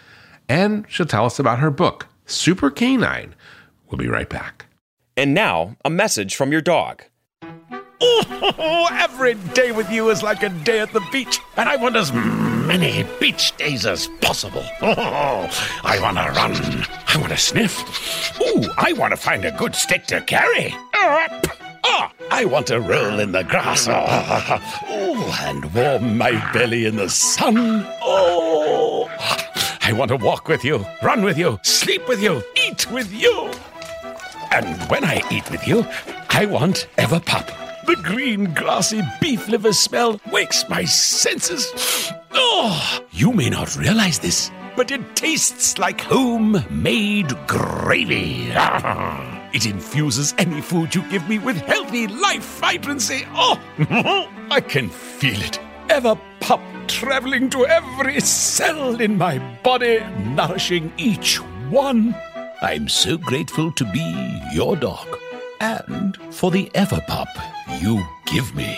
[0.50, 3.34] and she'll tell us about her book, Supercanine.
[3.90, 4.66] We'll be right back.
[5.16, 7.04] And now, a message from your dog.
[8.02, 11.96] Oh, every day with you is like a day at the beach, and I want
[11.96, 12.12] as
[12.66, 14.64] many beach days as possible.
[14.82, 15.50] Oh,
[15.84, 16.86] I want to run.
[17.08, 18.40] I want to sniff.
[18.42, 20.76] Ooh, I want to find a good stick to carry.
[21.88, 23.88] Oh, I want to roll in the grass.
[25.18, 27.86] Oh, and warm my belly in the sun.
[28.02, 29.08] Oh,
[29.82, 33.52] I want to walk with you, run with you, sleep with you, eat with you.
[34.52, 35.86] And when I eat with you,
[36.30, 37.65] I want Everpup.
[37.86, 42.12] The green, grassy beef liver smell wakes my senses.
[42.38, 48.52] Oh, you may not realize this, but it tastes like homemade gravy.
[49.54, 53.26] It infuses any food you give me with healthy life vibrancy.
[53.30, 53.58] Oh,
[54.52, 55.60] I can feel it.
[55.90, 60.02] Ever pup traveling to every cell in my body,
[60.36, 61.38] nourishing each
[61.70, 62.14] one.
[62.62, 65.08] I'm so grateful to be your dog
[65.62, 68.78] and for the Everpup you give me.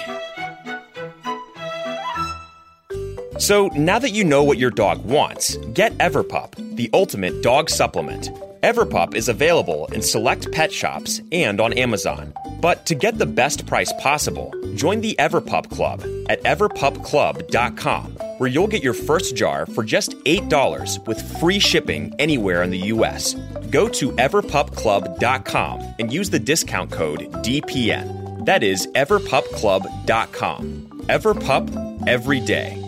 [3.40, 8.32] So now that you know what your dog wants, get Everpup, the ultimate dog supplement.
[8.64, 12.34] Everpup is available in select pet shops and on Amazon.
[12.60, 18.68] But to get the best price possible, join the Everpup Club at everpupclub.com, where you'll
[18.68, 23.36] get your first jar for just $8 with free shipping anywhere in the US.
[23.70, 28.27] Go to everpupclub.com and use the discount code DPN.
[28.48, 30.64] That is everpupclub.com.
[31.10, 32.82] Everpup every day.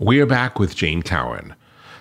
[0.00, 1.54] We are back with Jane Cowan.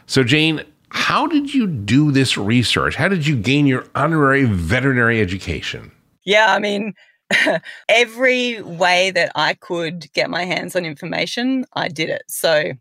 [0.07, 2.95] So, Jane, how did you do this research?
[2.95, 5.91] How did you gain your honorary veterinary education?
[6.25, 6.95] Yeah, I mean,
[7.89, 12.23] every way that I could get my hands on information, I did it.
[12.29, 12.71] So,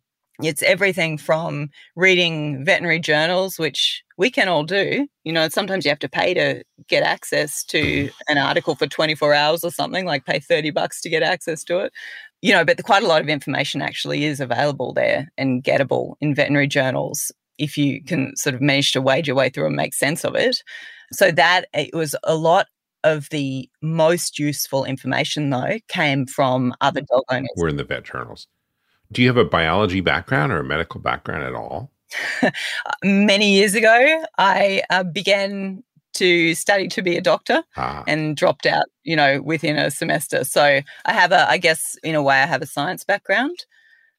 [0.43, 5.07] it's everything from reading veterinary journals, which we can all do.
[5.25, 8.09] You know, sometimes you have to pay to get access to mm-hmm.
[8.29, 11.79] an article for 24 hours or something, like pay 30 bucks to get access to
[11.81, 11.93] it
[12.43, 16.15] you know, but the, quite a lot of information actually is available there and gettable
[16.21, 19.77] in veterinary journals if you can sort of manage to wade your way through and
[19.77, 20.63] make sense of it.
[21.13, 22.67] So that it was a lot
[23.05, 27.17] of the most useful information though came from other mm-hmm.
[27.17, 27.51] dog owners.
[27.57, 28.47] We're in the vet journals.
[29.13, 31.91] Do you have a biology background or a medical background at all?
[33.05, 35.83] Many years ago, I uh, began
[36.15, 38.03] to study to be a doctor ah.
[38.07, 40.45] and dropped out, you know, within a semester.
[40.45, 43.67] So I have a, I guess, in a way, I have a science background,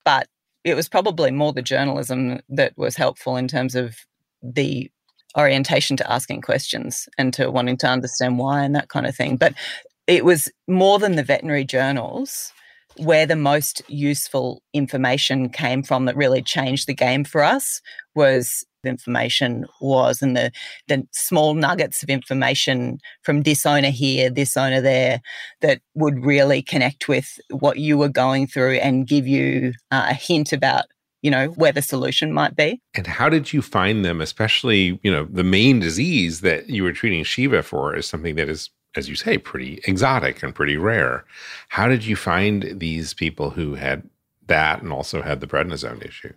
[0.06, 0.28] but
[0.64, 3.96] it was probably more the journalism that was helpful in terms of
[4.44, 4.92] the
[5.38, 9.38] orientation to asking questions and to wanting to understand why and that kind of thing.
[9.38, 9.54] But
[10.06, 12.52] it was more than the veterinary journals
[13.00, 17.82] where the most useful information came from that really changed the game for us
[18.16, 20.50] was information was and the
[20.88, 25.20] the small nuggets of information from this owner here this owner there
[25.60, 30.14] that would really connect with what you were going through and give you uh, a
[30.14, 30.86] hint about
[31.22, 32.80] you know where the solution might be.
[32.94, 36.94] And how did you find them especially you know the main disease that you were
[36.94, 41.24] treating shiva for is something that is as you say, pretty exotic and pretty rare.
[41.70, 44.10] How did you find these people who had
[44.48, 46.34] that and also had the prednisone issue?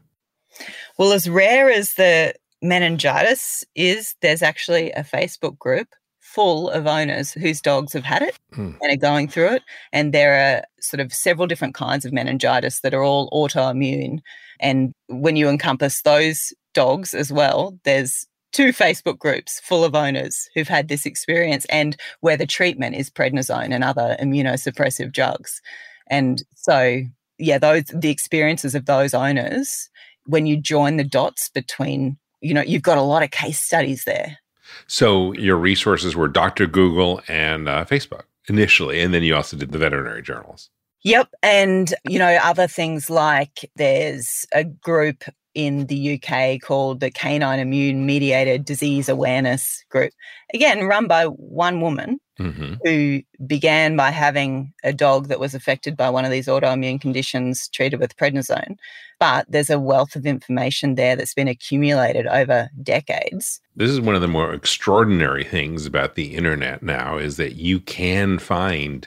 [0.98, 5.88] Well, as rare as the meningitis is, there's actually a Facebook group
[6.20, 8.72] full of owners whose dogs have had it hmm.
[8.80, 9.62] and are going through it.
[9.92, 14.20] And there are sort of several different kinds of meningitis that are all autoimmune.
[14.60, 20.48] And when you encompass those dogs as well, there's two Facebook groups full of owners
[20.54, 25.60] who've had this experience and where the treatment is prednisone and other immunosuppressive drugs.
[26.08, 27.02] And so,
[27.38, 29.88] yeah, those the experiences of those owners,
[30.26, 34.04] when you join the dots between, you know, you've got a lot of case studies
[34.04, 34.38] there.
[34.86, 36.66] So your resources were Dr.
[36.66, 40.70] Google and uh, Facebook initially, and then you also did the veterinary journals.
[41.02, 41.28] Yep.
[41.42, 47.58] And, you know, other things like there's a group in the UK called the Canine
[47.58, 50.12] Immune Mediated Disease Awareness Group.
[50.54, 55.96] Again, run by one woman hmm who began by having a dog that was affected
[55.96, 58.76] by one of these autoimmune conditions treated with prednisone.
[59.18, 63.60] But there's a wealth of information there that's been accumulated over decades.
[63.76, 67.80] This is one of the more extraordinary things about the internet now is that you
[67.80, 69.06] can find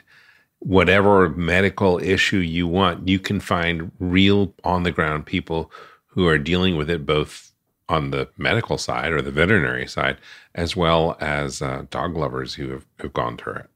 [0.60, 3.08] whatever medical issue you want.
[3.08, 5.72] You can find real on the ground people
[6.14, 7.50] who are dealing with it both
[7.88, 10.16] on the medical side or the veterinary side,
[10.54, 13.66] as well as uh, dog lovers who have, have gone through it.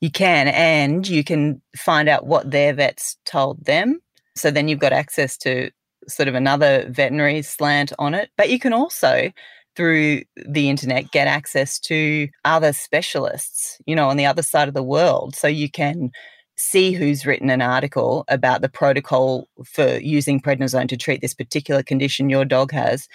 [0.00, 4.00] You can, and you can find out what their vets told them.
[4.34, 5.70] So then you've got access to
[6.08, 8.30] sort of another veterinary slant on it.
[8.36, 9.30] But you can also,
[9.76, 14.74] through the internet, get access to other specialists, you know, on the other side of
[14.74, 15.36] the world.
[15.36, 16.10] So you can
[16.56, 21.82] see who's written an article about the protocol for using prednisone to treat this particular
[21.82, 23.08] condition your dog has,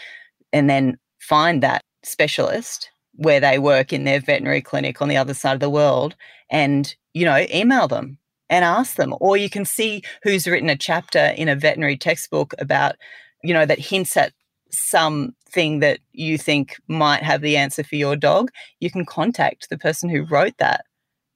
[0.52, 5.34] and then find that specialist where they work in their veterinary clinic on the other
[5.34, 6.15] side of the world
[6.52, 8.17] and, you know, email them
[8.50, 9.13] and ask them.
[9.19, 12.95] Or you can see who's written a chapter in a veterinary textbook about,
[13.43, 14.34] you know, that hints at
[14.69, 18.52] something that you think might have the answer for your dog.
[18.80, 20.86] You can contact the person who wrote that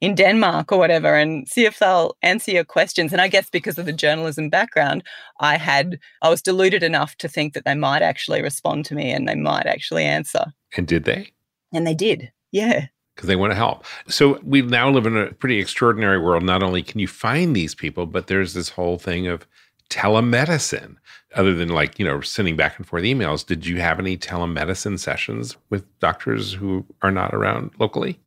[0.02, 3.12] in Denmark or whatever and see if they'll answer your questions.
[3.12, 5.04] And I guess because of the journalism background,
[5.38, 9.12] I had I was deluded enough to think that they might actually respond to me
[9.12, 10.52] and they might actually answer.
[10.76, 11.30] And did they?
[11.72, 12.32] And they did.
[12.50, 12.86] Yeah.
[13.14, 13.84] Because they want to help.
[14.08, 16.42] So we now live in a pretty extraordinary world.
[16.42, 19.46] Not only can you find these people, but there's this whole thing of
[19.88, 20.96] telemedicine.
[21.36, 24.98] Other than like, you know, sending back and forth emails, did you have any telemedicine
[24.98, 28.18] sessions with doctors who are not around locally?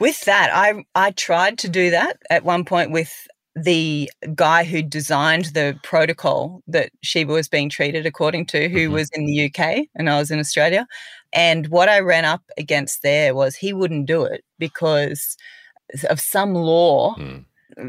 [0.00, 3.12] With that, I I tried to do that at one point with
[3.54, 8.92] the guy who designed the protocol that Shiva was being treated according to, who Mhm.
[8.92, 10.86] was in the UK and I was in Australia.
[11.32, 15.36] And what I ran up against there was he wouldn't do it because
[16.08, 17.44] of some law Mm.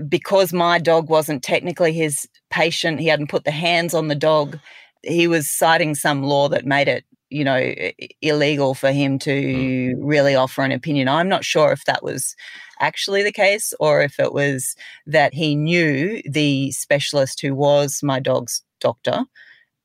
[0.10, 4.60] because my dog wasn't technically his patient, he hadn't put the hands on the dog.
[5.04, 7.74] He was citing some law that made it, you know,
[8.22, 9.94] illegal for him to mm.
[10.00, 11.08] really offer an opinion.
[11.08, 12.36] I'm not sure if that was
[12.80, 18.20] actually the case or if it was that he knew the specialist who was my
[18.20, 19.24] dog's doctor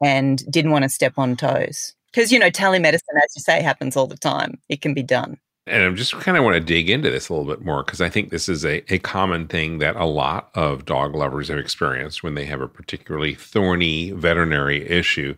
[0.02, 1.94] and didn't want to step on toes.
[2.12, 4.58] Because, you know, telemedicine, as you say, happens all the time.
[4.68, 5.38] It can be done.
[5.68, 8.00] And I just kind of want to dig into this a little bit more because
[8.00, 11.58] I think this is a, a common thing that a lot of dog lovers have
[11.58, 15.34] experienced when they have a particularly thorny veterinary issue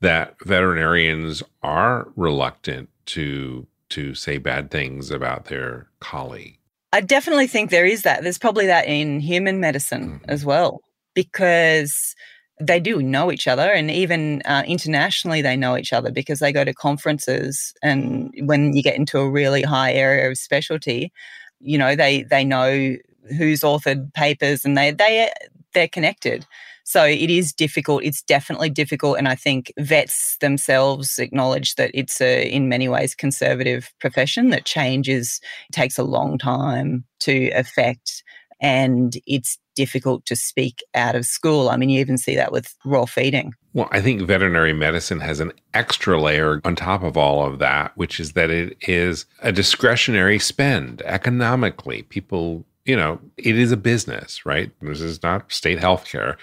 [0.00, 6.58] that veterinarians are reluctant to to say bad things about their colleague.
[6.92, 8.22] I definitely think there is that.
[8.22, 10.28] There's probably that in human medicine Mhm.
[10.28, 10.80] as well,
[11.14, 12.14] because
[12.60, 16.52] they do know each other, and even uh, internationally, they know each other because they
[16.52, 17.74] go to conferences.
[17.82, 21.12] And when you get into a really high area of specialty,
[21.60, 22.96] you know they they know
[23.36, 25.30] who's authored papers, and they they
[25.74, 26.46] they're connected.
[26.88, 28.04] So it is difficult.
[28.04, 33.12] It's definitely difficult, and I think vets themselves acknowledge that it's a, in many ways,
[33.12, 34.50] conservative profession.
[34.50, 35.40] That change is
[35.72, 38.22] takes a long time to affect
[38.60, 41.68] and it's difficult to speak out of school.
[41.68, 43.52] I mean, you even see that with raw feeding.
[43.74, 47.96] Well, I think veterinary medicine has an extra layer on top of all of that,
[47.96, 52.02] which is that it is a discretionary spend economically.
[52.04, 54.70] People, you know, it is a business, right?
[54.80, 56.38] This is not state health care.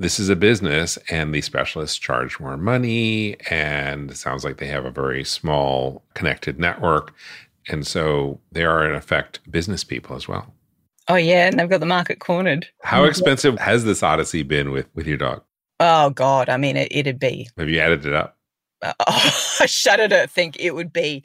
[0.00, 3.36] This is a business, and the specialists charge more money.
[3.50, 7.14] And it sounds like they have a very small connected network.
[7.68, 10.54] And so they are, in effect, business people as well.
[11.08, 12.68] Oh yeah, and they've got the market cornered.
[12.82, 15.42] How expensive has this odyssey been with, with your dog?
[15.80, 17.48] Oh God, I mean, it, it'd be.
[17.56, 18.36] Have you added it up?
[18.82, 21.24] Uh, I shudder to think it would be.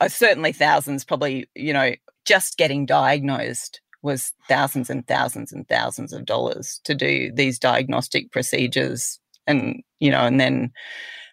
[0.00, 1.04] Uh, certainly thousands.
[1.04, 1.92] Probably, you know,
[2.24, 8.30] just getting diagnosed was thousands and thousands and thousands of dollars to do these diagnostic
[8.32, 10.72] procedures, and you know, and then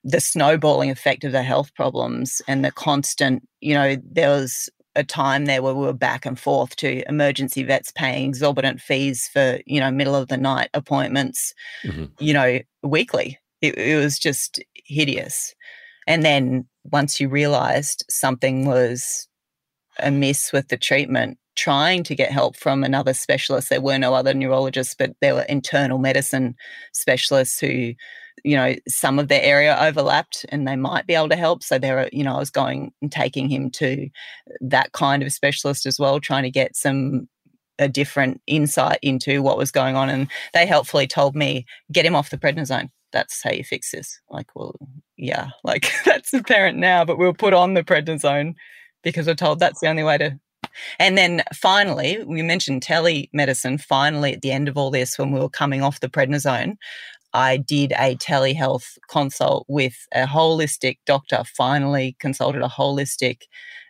[0.04, 3.48] the snowballing effect of the health problems and the constant.
[3.62, 7.64] You know, there was a time there where we were back and forth to emergency
[7.64, 11.54] vets paying exorbitant fees for you know middle of the night appointments
[11.86, 12.12] Mhm.
[12.20, 15.56] you know weekly it, it was just hideous
[16.08, 19.29] and then once you realized something was
[20.04, 23.70] amiss with the treatment trying to get help from another specialist.
[23.70, 26.56] There were no other neurologists but there were internal medicine
[26.94, 27.94] specialists who
[28.46, 31.64] you know some of their area overlapped and they might be able to help.
[31.64, 34.10] So there are you know i was going and taking him to
[34.62, 37.28] that kind of specialist as well trying to get some
[37.78, 40.10] a different insight into what was going on.
[40.10, 42.90] And they helpfully told me get him off the prednisone.
[43.12, 44.20] That's how you fix this.
[44.30, 44.76] Like well
[45.18, 48.56] yeah like that's apparent now but we'll put on the prednisone
[49.04, 50.40] because we're told that's the only way to
[51.00, 53.82] And then finally, we mentioned telemedicine.
[53.82, 56.76] Finally, at the end of all this, when we were coming off the prednisone,
[57.34, 63.44] I did a telehealth consult with a holistic doctor, finally consulted a holistic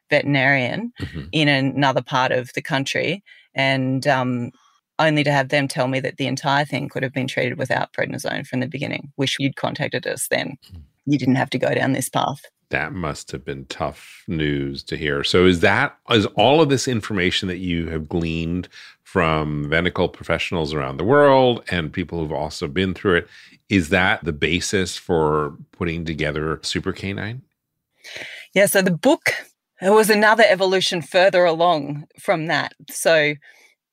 [0.09, 1.25] veterinarian mm-hmm.
[1.31, 3.23] in another part of the country.
[3.55, 4.51] And um,
[4.97, 7.93] only to have them tell me that the entire thing could have been treated without
[7.93, 9.11] prednisone from the beginning.
[9.17, 10.57] Wish you'd contacted us then.
[10.73, 10.81] Mm.
[11.05, 12.41] You didn't have to go down this path.
[12.69, 15.23] That must have been tough news to hear.
[15.23, 18.69] So is that is all of this information that you have gleaned
[19.03, 23.27] from medical professionals around the world and people who've also been through it,
[23.67, 27.41] is that the basis for putting together Supercanine?
[28.53, 29.31] Yeah, so the book
[29.81, 32.73] was another evolution further along from that.
[32.91, 33.33] So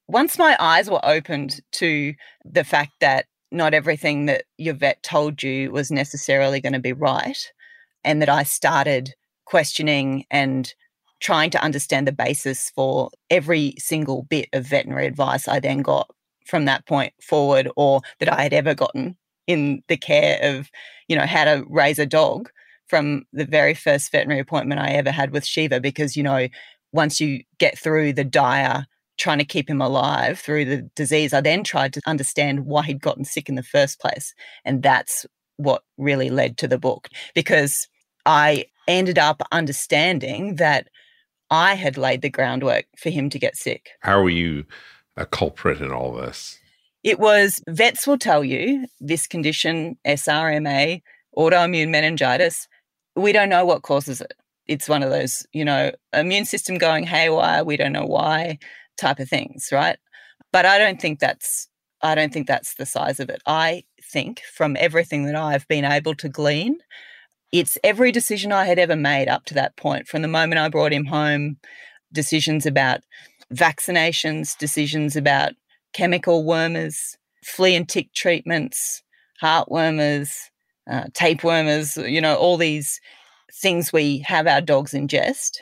[0.07, 2.14] once my eyes were opened to
[2.45, 6.93] the fact that not everything that your vet told you was necessarily going to be
[6.93, 7.39] right,
[8.07, 9.12] and that I started
[9.44, 10.72] questioning and
[11.20, 16.11] trying to understand the basis for every single bit of veterinary advice I then got
[16.46, 20.70] from that point forward, or that I had ever gotten in the care of,
[21.09, 22.50] you know, how to raise a dog
[22.86, 26.46] from the very first veterinary appointment I ever had with Shiva, because, you know,
[26.92, 28.86] once you get through the dire
[29.18, 33.00] trying to keep him alive through the disease, I then tried to understand why he'd
[33.00, 34.34] gotten sick in the first place.
[34.64, 35.26] And that's
[35.57, 37.88] what really led to the book because
[38.27, 40.89] I ended up understanding that
[41.51, 43.91] I had laid the groundwork for him to get sick.
[44.01, 44.64] How were you
[45.16, 46.59] a culprit in all this?
[47.05, 51.03] It was vets will tell you this condition, SRMA,
[51.37, 52.66] autoimmune meningitis,
[53.14, 54.35] we don't know what causes it.
[54.66, 58.59] It's one of those, you know, immune system going haywire, we don't know why
[58.99, 59.99] type of things, right?
[60.53, 61.68] But I don't think that's
[62.03, 63.41] I don't think that's the size of it.
[63.47, 66.79] I think from everything that I've been able to glean,
[67.53, 70.09] it's every decision I had ever made up to that point.
[70.09, 71.57] From the moment I brought him home,
[72.12, 73.01] decisions about
[73.55, 75.53] vaccinations, decisions about
[75.92, 79.03] chemical wormers, flea and tick treatments,
[79.42, 80.30] heartwormers,
[80.90, 83.01] uh, tapewormers, you know, all these
[83.53, 85.59] things we have our dogs ingest,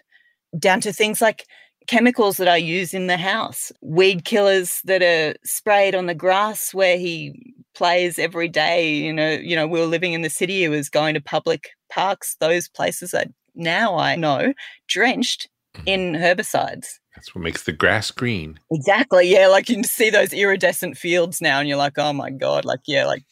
[0.59, 1.47] down to things like
[1.87, 6.72] chemicals that I use in the house, weed killers that are sprayed on the grass
[6.72, 8.93] where he plays every day.
[8.93, 11.70] You know, you know, we were living in the city, It was going to public
[11.91, 14.55] parks, those places that now I know
[14.89, 15.89] drenched mm-hmm.
[15.89, 16.87] in herbicides.
[17.14, 18.59] That's what makes the grass green.
[18.72, 19.31] Exactly.
[19.31, 19.47] Yeah.
[19.47, 22.81] Like you can see those iridescent fields now, and you're like, oh my God, like,
[22.87, 23.25] yeah, like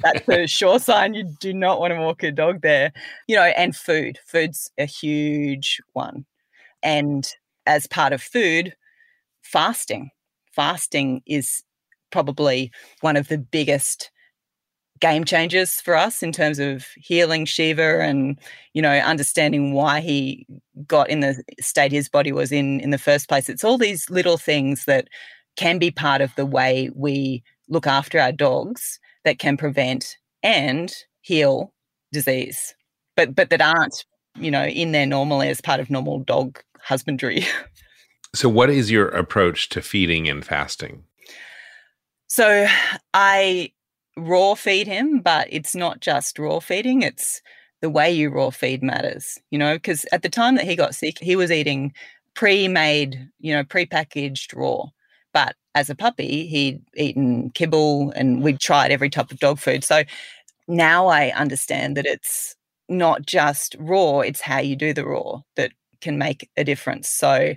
[0.00, 2.92] that's a sure sign you do not want to walk your dog there.
[3.28, 4.18] You know, and food.
[4.26, 6.26] Food's a huge one.
[6.82, 7.26] And
[7.66, 8.74] as part of food,
[9.42, 10.10] fasting.
[10.52, 11.62] Fasting is
[12.10, 14.10] probably one of the biggest
[15.00, 18.38] game changers for us in terms of healing Shiva and
[18.74, 20.46] you know understanding why he
[20.86, 23.48] got in the state his body was in in the first place.
[23.48, 25.08] It's all these little things that
[25.56, 30.94] can be part of the way we look after our dogs that can prevent and
[31.22, 31.72] heal
[32.12, 32.74] disease,
[33.16, 34.04] but but that aren't
[34.38, 37.44] you know in there normally as part of normal dog husbandry.
[38.32, 41.02] So, what is your approach to feeding and fasting?
[42.30, 42.68] So,
[43.12, 43.72] I
[44.16, 47.42] raw feed him, but it's not just raw feeding, it's
[47.82, 50.94] the way you raw feed matters, you know, because at the time that he got
[50.94, 51.92] sick, he was eating
[52.34, 54.84] pre made, you know, pre packaged raw.
[55.34, 59.82] But as a puppy, he'd eaten kibble and we'd tried every type of dog food.
[59.82, 60.04] So
[60.68, 62.56] now I understand that it's
[62.88, 65.72] not just raw, it's how you do the raw that
[66.02, 67.08] can make a difference.
[67.10, 67.54] So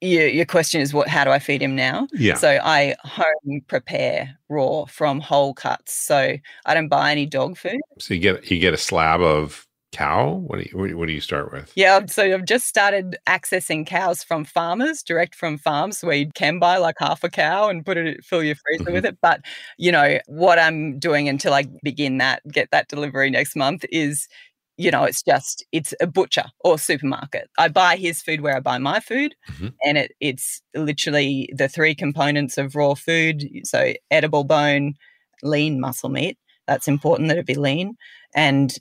[0.00, 2.06] your, your question is what how do I feed him now?
[2.12, 2.34] Yeah.
[2.34, 5.94] So I home prepare raw from whole cuts.
[5.94, 6.36] So
[6.66, 7.80] I don't buy any dog food.
[7.98, 9.66] So you get you get a slab of
[9.96, 10.30] cow.
[10.46, 11.72] What do you what do you start with?
[11.74, 16.58] Yeah, so I've just started accessing cows from farmers, direct from farms, where you can
[16.58, 18.92] buy like half a cow and put it fill your freezer mm-hmm.
[18.92, 19.18] with it.
[19.22, 19.40] But
[19.78, 24.28] you know what I'm doing until I begin that get that delivery next month is
[24.76, 27.48] you know, it's just it's a butcher or supermarket.
[27.58, 29.68] I buy his food where I buy my food, mm-hmm.
[29.84, 33.44] and it it's literally the three components of raw food.
[33.64, 34.94] So edible bone,
[35.42, 36.38] lean muscle meat.
[36.66, 37.94] That's important that it be lean,
[38.34, 38.76] and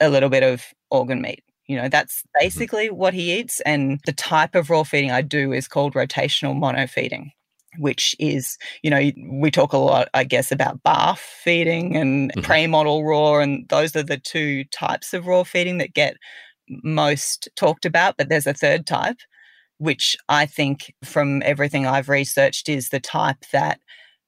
[0.00, 1.42] a little bit of organ meat.
[1.66, 2.44] You know, that's mm-hmm.
[2.44, 2.96] basically mm-hmm.
[2.96, 3.60] what he eats.
[3.60, 7.32] And the type of raw feeding I do is called rotational mono feeding
[7.78, 12.42] which is, you know, we talk a lot, I guess, about BARF feeding and mm-hmm.
[12.42, 16.16] prey model raw, and those are the two types of raw feeding that get
[16.68, 18.16] most talked about.
[18.16, 19.18] But there's a third type,
[19.78, 23.80] which I think, from everything I've researched, is the type that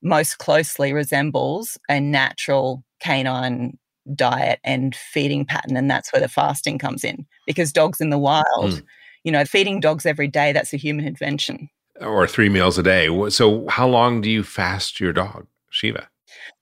[0.02, 3.78] most closely resembles a natural canine
[4.16, 5.76] diet and feeding pattern.
[5.76, 8.44] And that's where the fasting comes in because dogs in the wild.
[8.58, 8.82] Mm
[9.24, 11.68] you know, feeding dogs every day, that's a human invention.
[12.00, 13.08] Or three meals a day.
[13.30, 16.08] So, how long do you fast your dog, Shiva?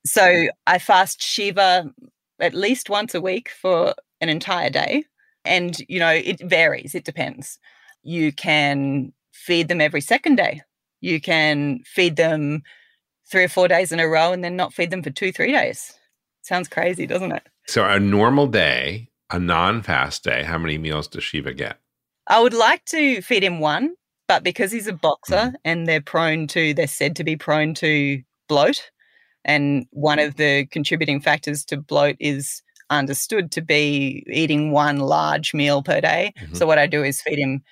[0.05, 1.93] So, I fast Shiva
[2.41, 5.05] at least once a week for an entire day.
[5.45, 7.59] And, you know, it varies, it depends.
[8.03, 10.63] You can feed them every second day.
[11.01, 12.63] You can feed them
[13.31, 15.53] three or four days in a row and then not feed them for two, three
[15.53, 15.95] days.
[16.43, 17.49] Sounds crazy, doesn't it?
[17.67, 21.79] So, a normal day, a non fast day, how many meals does Shiva get?
[22.27, 23.95] I would like to feed him one,
[24.31, 28.23] but because he's a boxer and they're prone to, they're said to be prone to
[28.49, 28.93] bloat.
[29.45, 35.53] And one of the contributing factors to bloat is understood to be eating one large
[35.53, 36.33] meal per day.
[36.39, 36.57] Mhm.
[36.57, 37.65] So, what I do is feed him,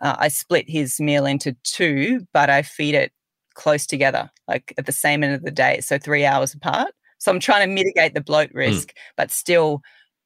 [0.00, 3.12] uh, I split his meal into two, but I feed it
[3.52, 5.82] close together, like at the same end of the day.
[5.82, 6.94] So, three hours apart.
[7.18, 9.82] So, I'm trying to mitigate the bloat risk, but still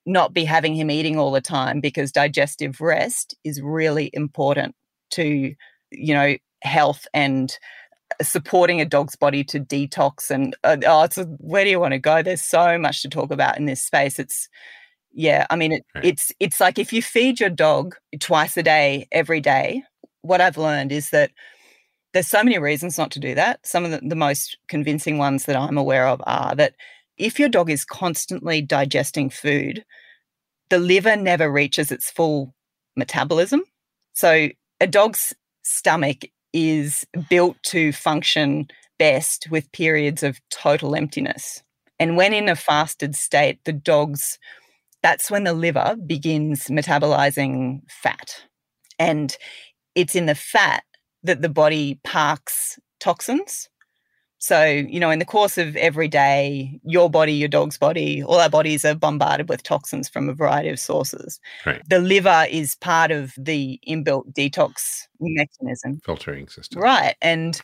[0.06, 4.76] not be having him eating all the time because digestive rest is really important
[5.10, 5.52] to
[5.90, 7.58] you know health and
[8.22, 11.92] supporting a dog's body to detox and uh, oh it's a, where do you want
[11.92, 14.48] to go there's so much to talk about in this space it's
[15.12, 16.04] yeah i mean it, Right.
[16.04, 19.82] it's it's like if you feed your dog twice a day every day
[20.22, 21.30] what i've learned is that
[22.12, 25.44] there's so many reasons not to do that some of the, the most convincing ones
[25.44, 26.74] that i'm aware of are that
[27.20, 29.84] if your dog is constantly digesting food,
[30.70, 32.54] the liver never reaches its full
[32.96, 33.62] metabolism.
[34.14, 34.48] So,
[34.80, 35.34] a dog's
[35.70, 38.68] stomach is built to function
[38.98, 41.62] best with periods of total emptiness.
[41.98, 44.38] And when in a fasted state, the dog's
[45.02, 48.44] that's when the liver begins metabolizing fat.
[48.98, 49.34] And
[49.94, 50.82] it's in the fat
[51.22, 53.68] that the body parks toxins.
[54.42, 58.40] So, you know, in the course of every day, your body, your dog's body, all
[58.40, 61.38] our bodies are bombarded with toxins from a variety of sources.
[61.66, 61.82] Right.
[61.88, 66.00] The liver is part of the inbuilt detox mechanism.
[66.06, 66.80] Filtering system.
[66.80, 67.16] Right.
[67.20, 67.60] And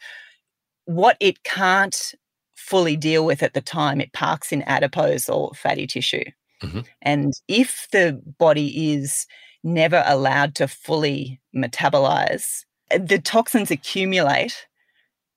[0.85, 2.15] what it can't
[2.57, 6.25] fully deal with at the time, it parks in adipose or fatty tissue.
[6.63, 6.85] Mhm.
[7.01, 9.27] And if the body is
[9.65, 14.67] never allowed to fully metabolize, the toxins accumulate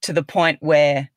[0.01, 1.09] to the point where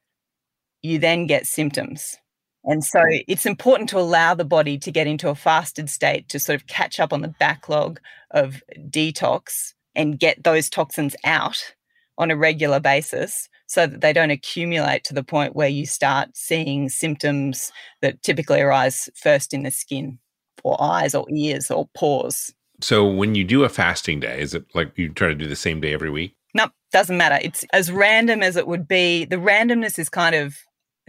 [0.83, 2.17] you then get symptoms.
[2.65, 3.19] And so hmm.
[3.29, 6.67] it's important to allow the body to get into a fasted state to sort of
[6.67, 11.75] catch up on the backlog of detox and get those toxins out
[12.19, 16.29] on a regular basis so that they don't accumulate to the point where you start
[16.35, 20.19] seeing symptoms that typically arise first in the skin
[20.63, 22.53] or eyes or ears or paws.
[22.81, 25.57] So, when you do a fasting day, is it like you try to do the
[25.57, 26.35] same day every week?
[26.55, 27.39] Nope, doesn't matter.
[27.41, 29.25] It's as random as it would be.
[29.25, 30.57] The randomness is kind of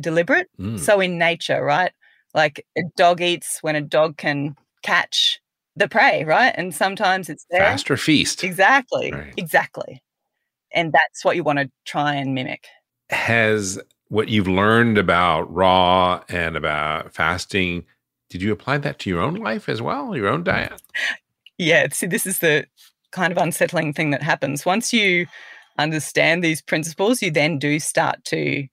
[0.02, 0.50] deliberate.
[0.60, 0.80] Mm.
[0.80, 1.92] So in nature, right?
[2.34, 5.40] Like a dog eats when a dog can catch
[5.76, 6.54] the prey, right?
[6.56, 7.62] And sometimes it's there.
[7.62, 8.44] Fast or feast?
[8.44, 9.12] Exactly.
[9.12, 9.34] Right.
[9.38, 10.02] Exactly.
[10.74, 12.66] And that's what you want to try and mimic.
[13.10, 13.80] Has
[14.10, 17.86] what you've learned about raw and about fasting,
[18.30, 20.82] did you apply that to your own life as well, your own diet?
[21.58, 22.66] Yeah, see, this is the
[23.12, 24.66] kind of unsettling thing that happens.
[24.66, 25.28] Once you
[25.78, 28.68] understand these principles, you then do start to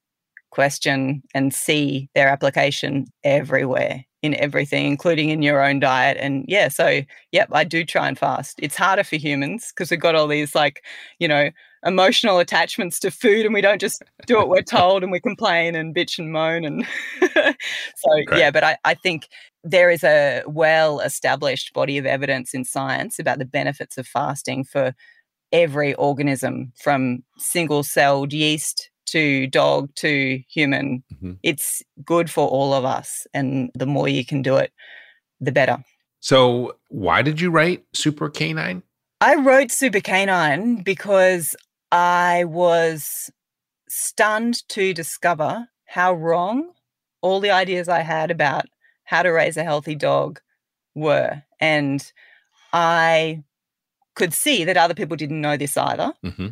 [0.50, 6.18] question and see their application everywhere in everything, including in your own diet.
[6.20, 7.00] And yeah, so
[7.32, 8.58] yep, I do try and fast.
[8.62, 10.84] It's harder for humans because we've got all these like,
[11.18, 11.50] you know,
[11.86, 15.74] emotional attachments to food and we don't just do what we're told and we complain
[15.74, 16.86] and bitch and moan and
[17.22, 18.38] so Right.
[18.38, 19.28] yeah but I, I think
[19.64, 24.62] there is a well established body of evidence in science about the benefits of fasting
[24.64, 24.94] for
[25.52, 31.38] every organism from single celled yeast to dog to human Mhm.
[31.42, 34.72] it's good for all of us and the more you can do it
[35.40, 35.78] the better
[36.22, 38.82] So, why did you write Supercanine?
[39.22, 41.56] I wrote Supercanine because
[41.92, 43.30] I was
[43.88, 46.72] stunned to discover how wrong
[47.22, 48.66] all the ideas I had about
[49.04, 50.40] how to raise a healthy dog
[50.94, 51.42] were.
[51.58, 52.00] And
[52.72, 53.42] I
[54.14, 56.12] could see that other people didn't know this either.
[56.22, 56.48] hmm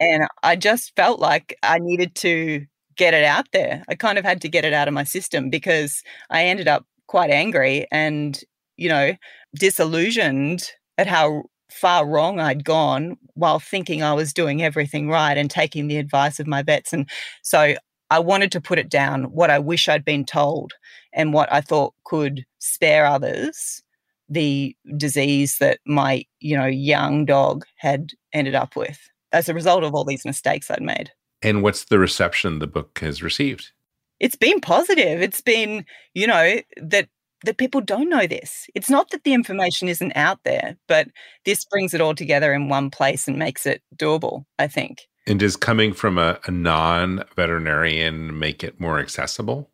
[0.00, 3.82] And I just felt like I needed to get it out there.
[3.88, 6.86] I kind of had to get it out of my system because I ended up
[7.06, 8.40] quite angry and,
[8.76, 9.14] you know,
[9.56, 15.50] disillusioned at how far wrong I'd gone while thinking I was doing everything right and
[15.50, 16.92] taking the advice of my vets.
[16.92, 17.08] And
[17.42, 17.74] so
[18.10, 20.72] I wanted to put it down what I wish I'd been told
[21.12, 23.82] and what I thought could spare others
[24.28, 28.98] the disease that my, you know, young dog had ended up with
[29.32, 31.10] as a result of all these mistakes I'd made.
[31.42, 33.72] And what's the reception the book has received?
[34.20, 35.22] It's been positive.
[35.22, 37.08] It's been, you know, that
[37.44, 38.66] that people don't know this.
[38.74, 41.08] It's not that the information isn't out there, but
[41.44, 45.06] this brings it all together in one place and makes it doable, I think.
[45.26, 49.70] And does coming from a, a non veterinarian make it more accessible?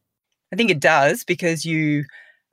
[0.52, 2.04] I think it does because you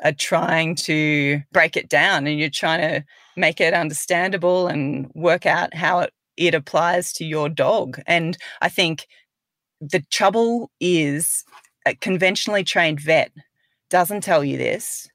[0.03, 5.45] are trying to break it down and you're trying to make it understandable and work
[5.45, 6.13] out how it,
[6.47, 8.01] it applies to your dog.
[8.07, 9.07] And I think
[9.79, 11.43] the trouble is
[11.85, 13.31] a conventionally trained vet
[13.89, 15.07] doesn't tell you this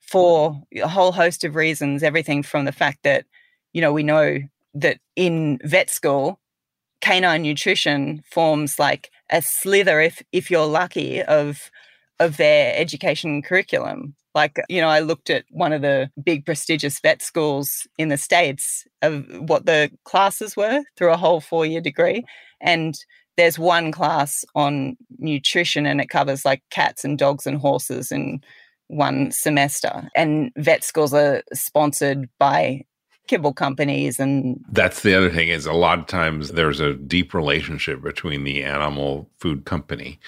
[0.00, 2.02] for a whole host of reasons.
[2.02, 3.24] Everything from the fact that,
[3.72, 4.38] you know, we know
[4.74, 6.38] that in vet school,
[7.00, 11.70] canine nutrition forms like a slither, if if you're lucky, of
[12.20, 14.14] of their education curriculum.
[14.36, 18.18] Like, you know, I looked at one of the big prestigious vet schools in the
[18.18, 22.22] States of what the classes were through a whole four year degree.
[22.60, 22.94] And
[23.38, 28.42] there's one class on nutrition and it covers like cats and dogs and horses in
[28.88, 30.10] one semester.
[30.14, 32.84] And vet schools are sponsored by
[33.28, 37.34] kibble companies and that's the other thing is a lot of times there's a deep
[37.34, 40.20] relationship between the animal food company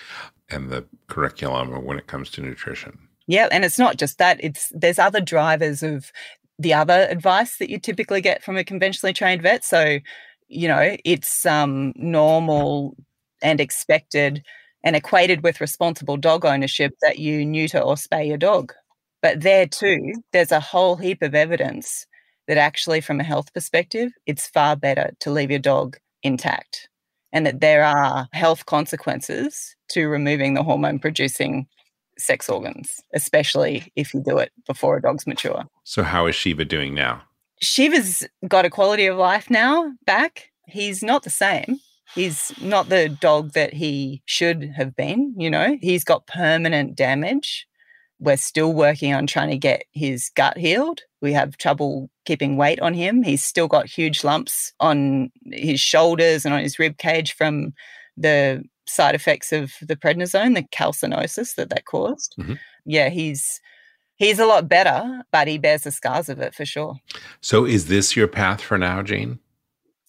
[0.49, 3.08] and the curriculum when it comes to nutrition.
[3.29, 6.11] Yeah, and it's not just that, it's there's other drivers of
[6.59, 9.64] the other advice that you typically get from a conventionally trained vet.
[9.64, 9.99] So
[10.51, 12.97] you know, it's um, normal
[13.43, 14.43] and expected
[14.83, 18.72] and equated with responsible dog ownership that you neuter or spay your dog.
[19.20, 22.07] But there too, there's a whole heap of evidence
[22.47, 26.89] that actually, from a health perspective, it's far better to leave your dog intact
[27.33, 31.66] and that there are health consequences to removing the hormone producing
[32.19, 35.64] sex organs, especially if you do it before a dog's mature.
[35.85, 37.23] So, how is Shiva doing now?
[37.61, 40.51] Shiva's got a quality of life now back.
[40.66, 41.81] He's not the same.
[42.14, 45.77] He's not the dog that he should have been, you know.
[45.81, 47.66] He's got permanent damage.
[48.19, 51.03] We're still working on trying to get his gut healed.
[51.21, 53.23] We have trouble keeping weight on him.
[53.23, 57.75] He's still got huge lumps on his shoulders and on his rib cage from
[58.16, 62.34] the side effects of the prednisone, the calcinosis that that caused.
[62.39, 62.55] Mm-hmm.
[62.84, 63.61] Yeah, he's
[64.16, 66.97] he's a lot better, but he bears the scars of it for sure.
[67.41, 69.39] So, is this your path for now, Jane?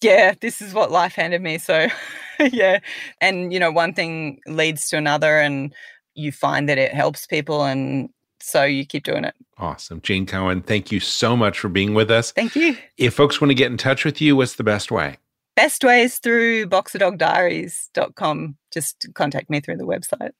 [0.02, 1.58] Yeah, this is what life handed me.
[1.58, 1.88] So,
[2.38, 2.80] yeah.
[3.20, 5.74] And, you know, one thing leads to another, and
[6.14, 7.64] you find that it helps people.
[7.64, 8.10] And
[8.40, 9.34] so you keep doing it.
[9.58, 10.00] Awesome.
[10.00, 12.32] Jane Cowan, thank you so much for being with us.
[12.32, 12.76] Thank you.
[12.96, 15.18] If folks want to get in touch with you, what's the best way?
[15.56, 18.56] Best way is through boxerdogdiaries.com.
[18.72, 20.30] Just contact me through the website.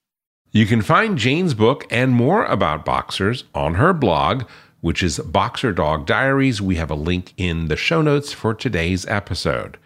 [0.53, 4.45] You can find Jane's book and more about boxers on her blog,
[4.81, 6.61] which is Boxer Dog Diaries.
[6.61, 9.77] We have a link in the show notes for today's episode.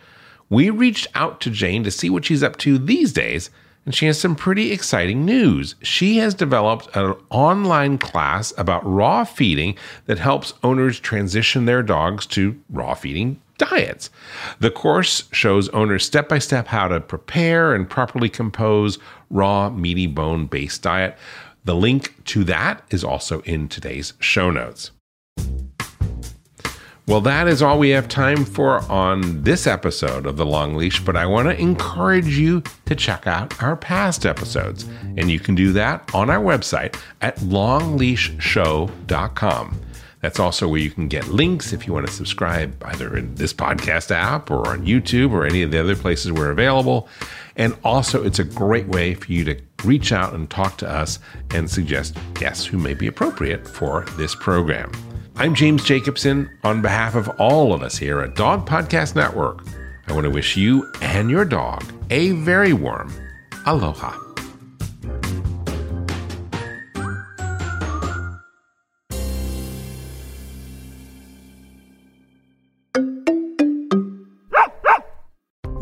[0.48, 3.50] We reached out to Jane to see what she's up to these days,
[3.84, 5.74] and she has some pretty exciting news.
[5.82, 12.24] She has developed an online class about raw feeding that helps owners transition their dogs
[12.28, 14.10] to raw feeding diets.
[14.60, 18.98] The course shows owners step by step how to prepare and properly compose
[19.30, 21.16] raw, meaty bone based diet.
[21.64, 24.90] The link to that is also in today's show notes.
[27.06, 31.04] Well, that is all we have time for on this episode of The Long Leash,
[31.04, 34.84] but I want to encourage you to check out our past episodes.
[35.18, 39.80] And you can do that on our website at longleashshow.com.
[40.24, 43.52] That's also where you can get links if you want to subscribe either in this
[43.52, 47.10] podcast app or on YouTube or any of the other places we're available.
[47.56, 51.18] And also, it's a great way for you to reach out and talk to us
[51.50, 54.90] and suggest guests who may be appropriate for this program.
[55.36, 56.48] I'm James Jacobson.
[56.64, 59.62] On behalf of all of us here at Dog Podcast Network,
[60.06, 63.12] I want to wish you and your dog a very warm
[63.66, 64.23] aloha.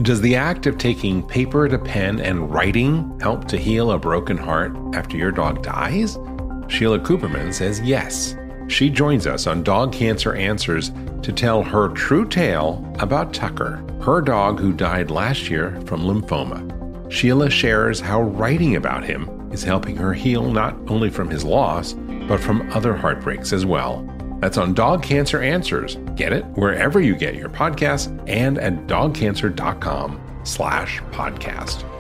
[0.03, 4.37] Does the act of taking paper to pen and writing help to heal a broken
[4.37, 6.19] heart after your dog dies?
[6.67, 8.35] Sheila Cooperman says yes.
[8.67, 10.91] She joins us on Dog Cancer Answers
[11.23, 17.13] to tell her true tale about Tucker, her dog who died last year from lymphoma.
[17.13, 21.93] Sheila shares how writing about him is helping her heal not only from his loss,
[22.27, 24.05] but from other heartbreaks as well.
[24.43, 25.97] That's on Dog Cancer Answers.
[26.17, 31.92] Get it wherever you get your podcasts and at dogcancer.com slash podcast.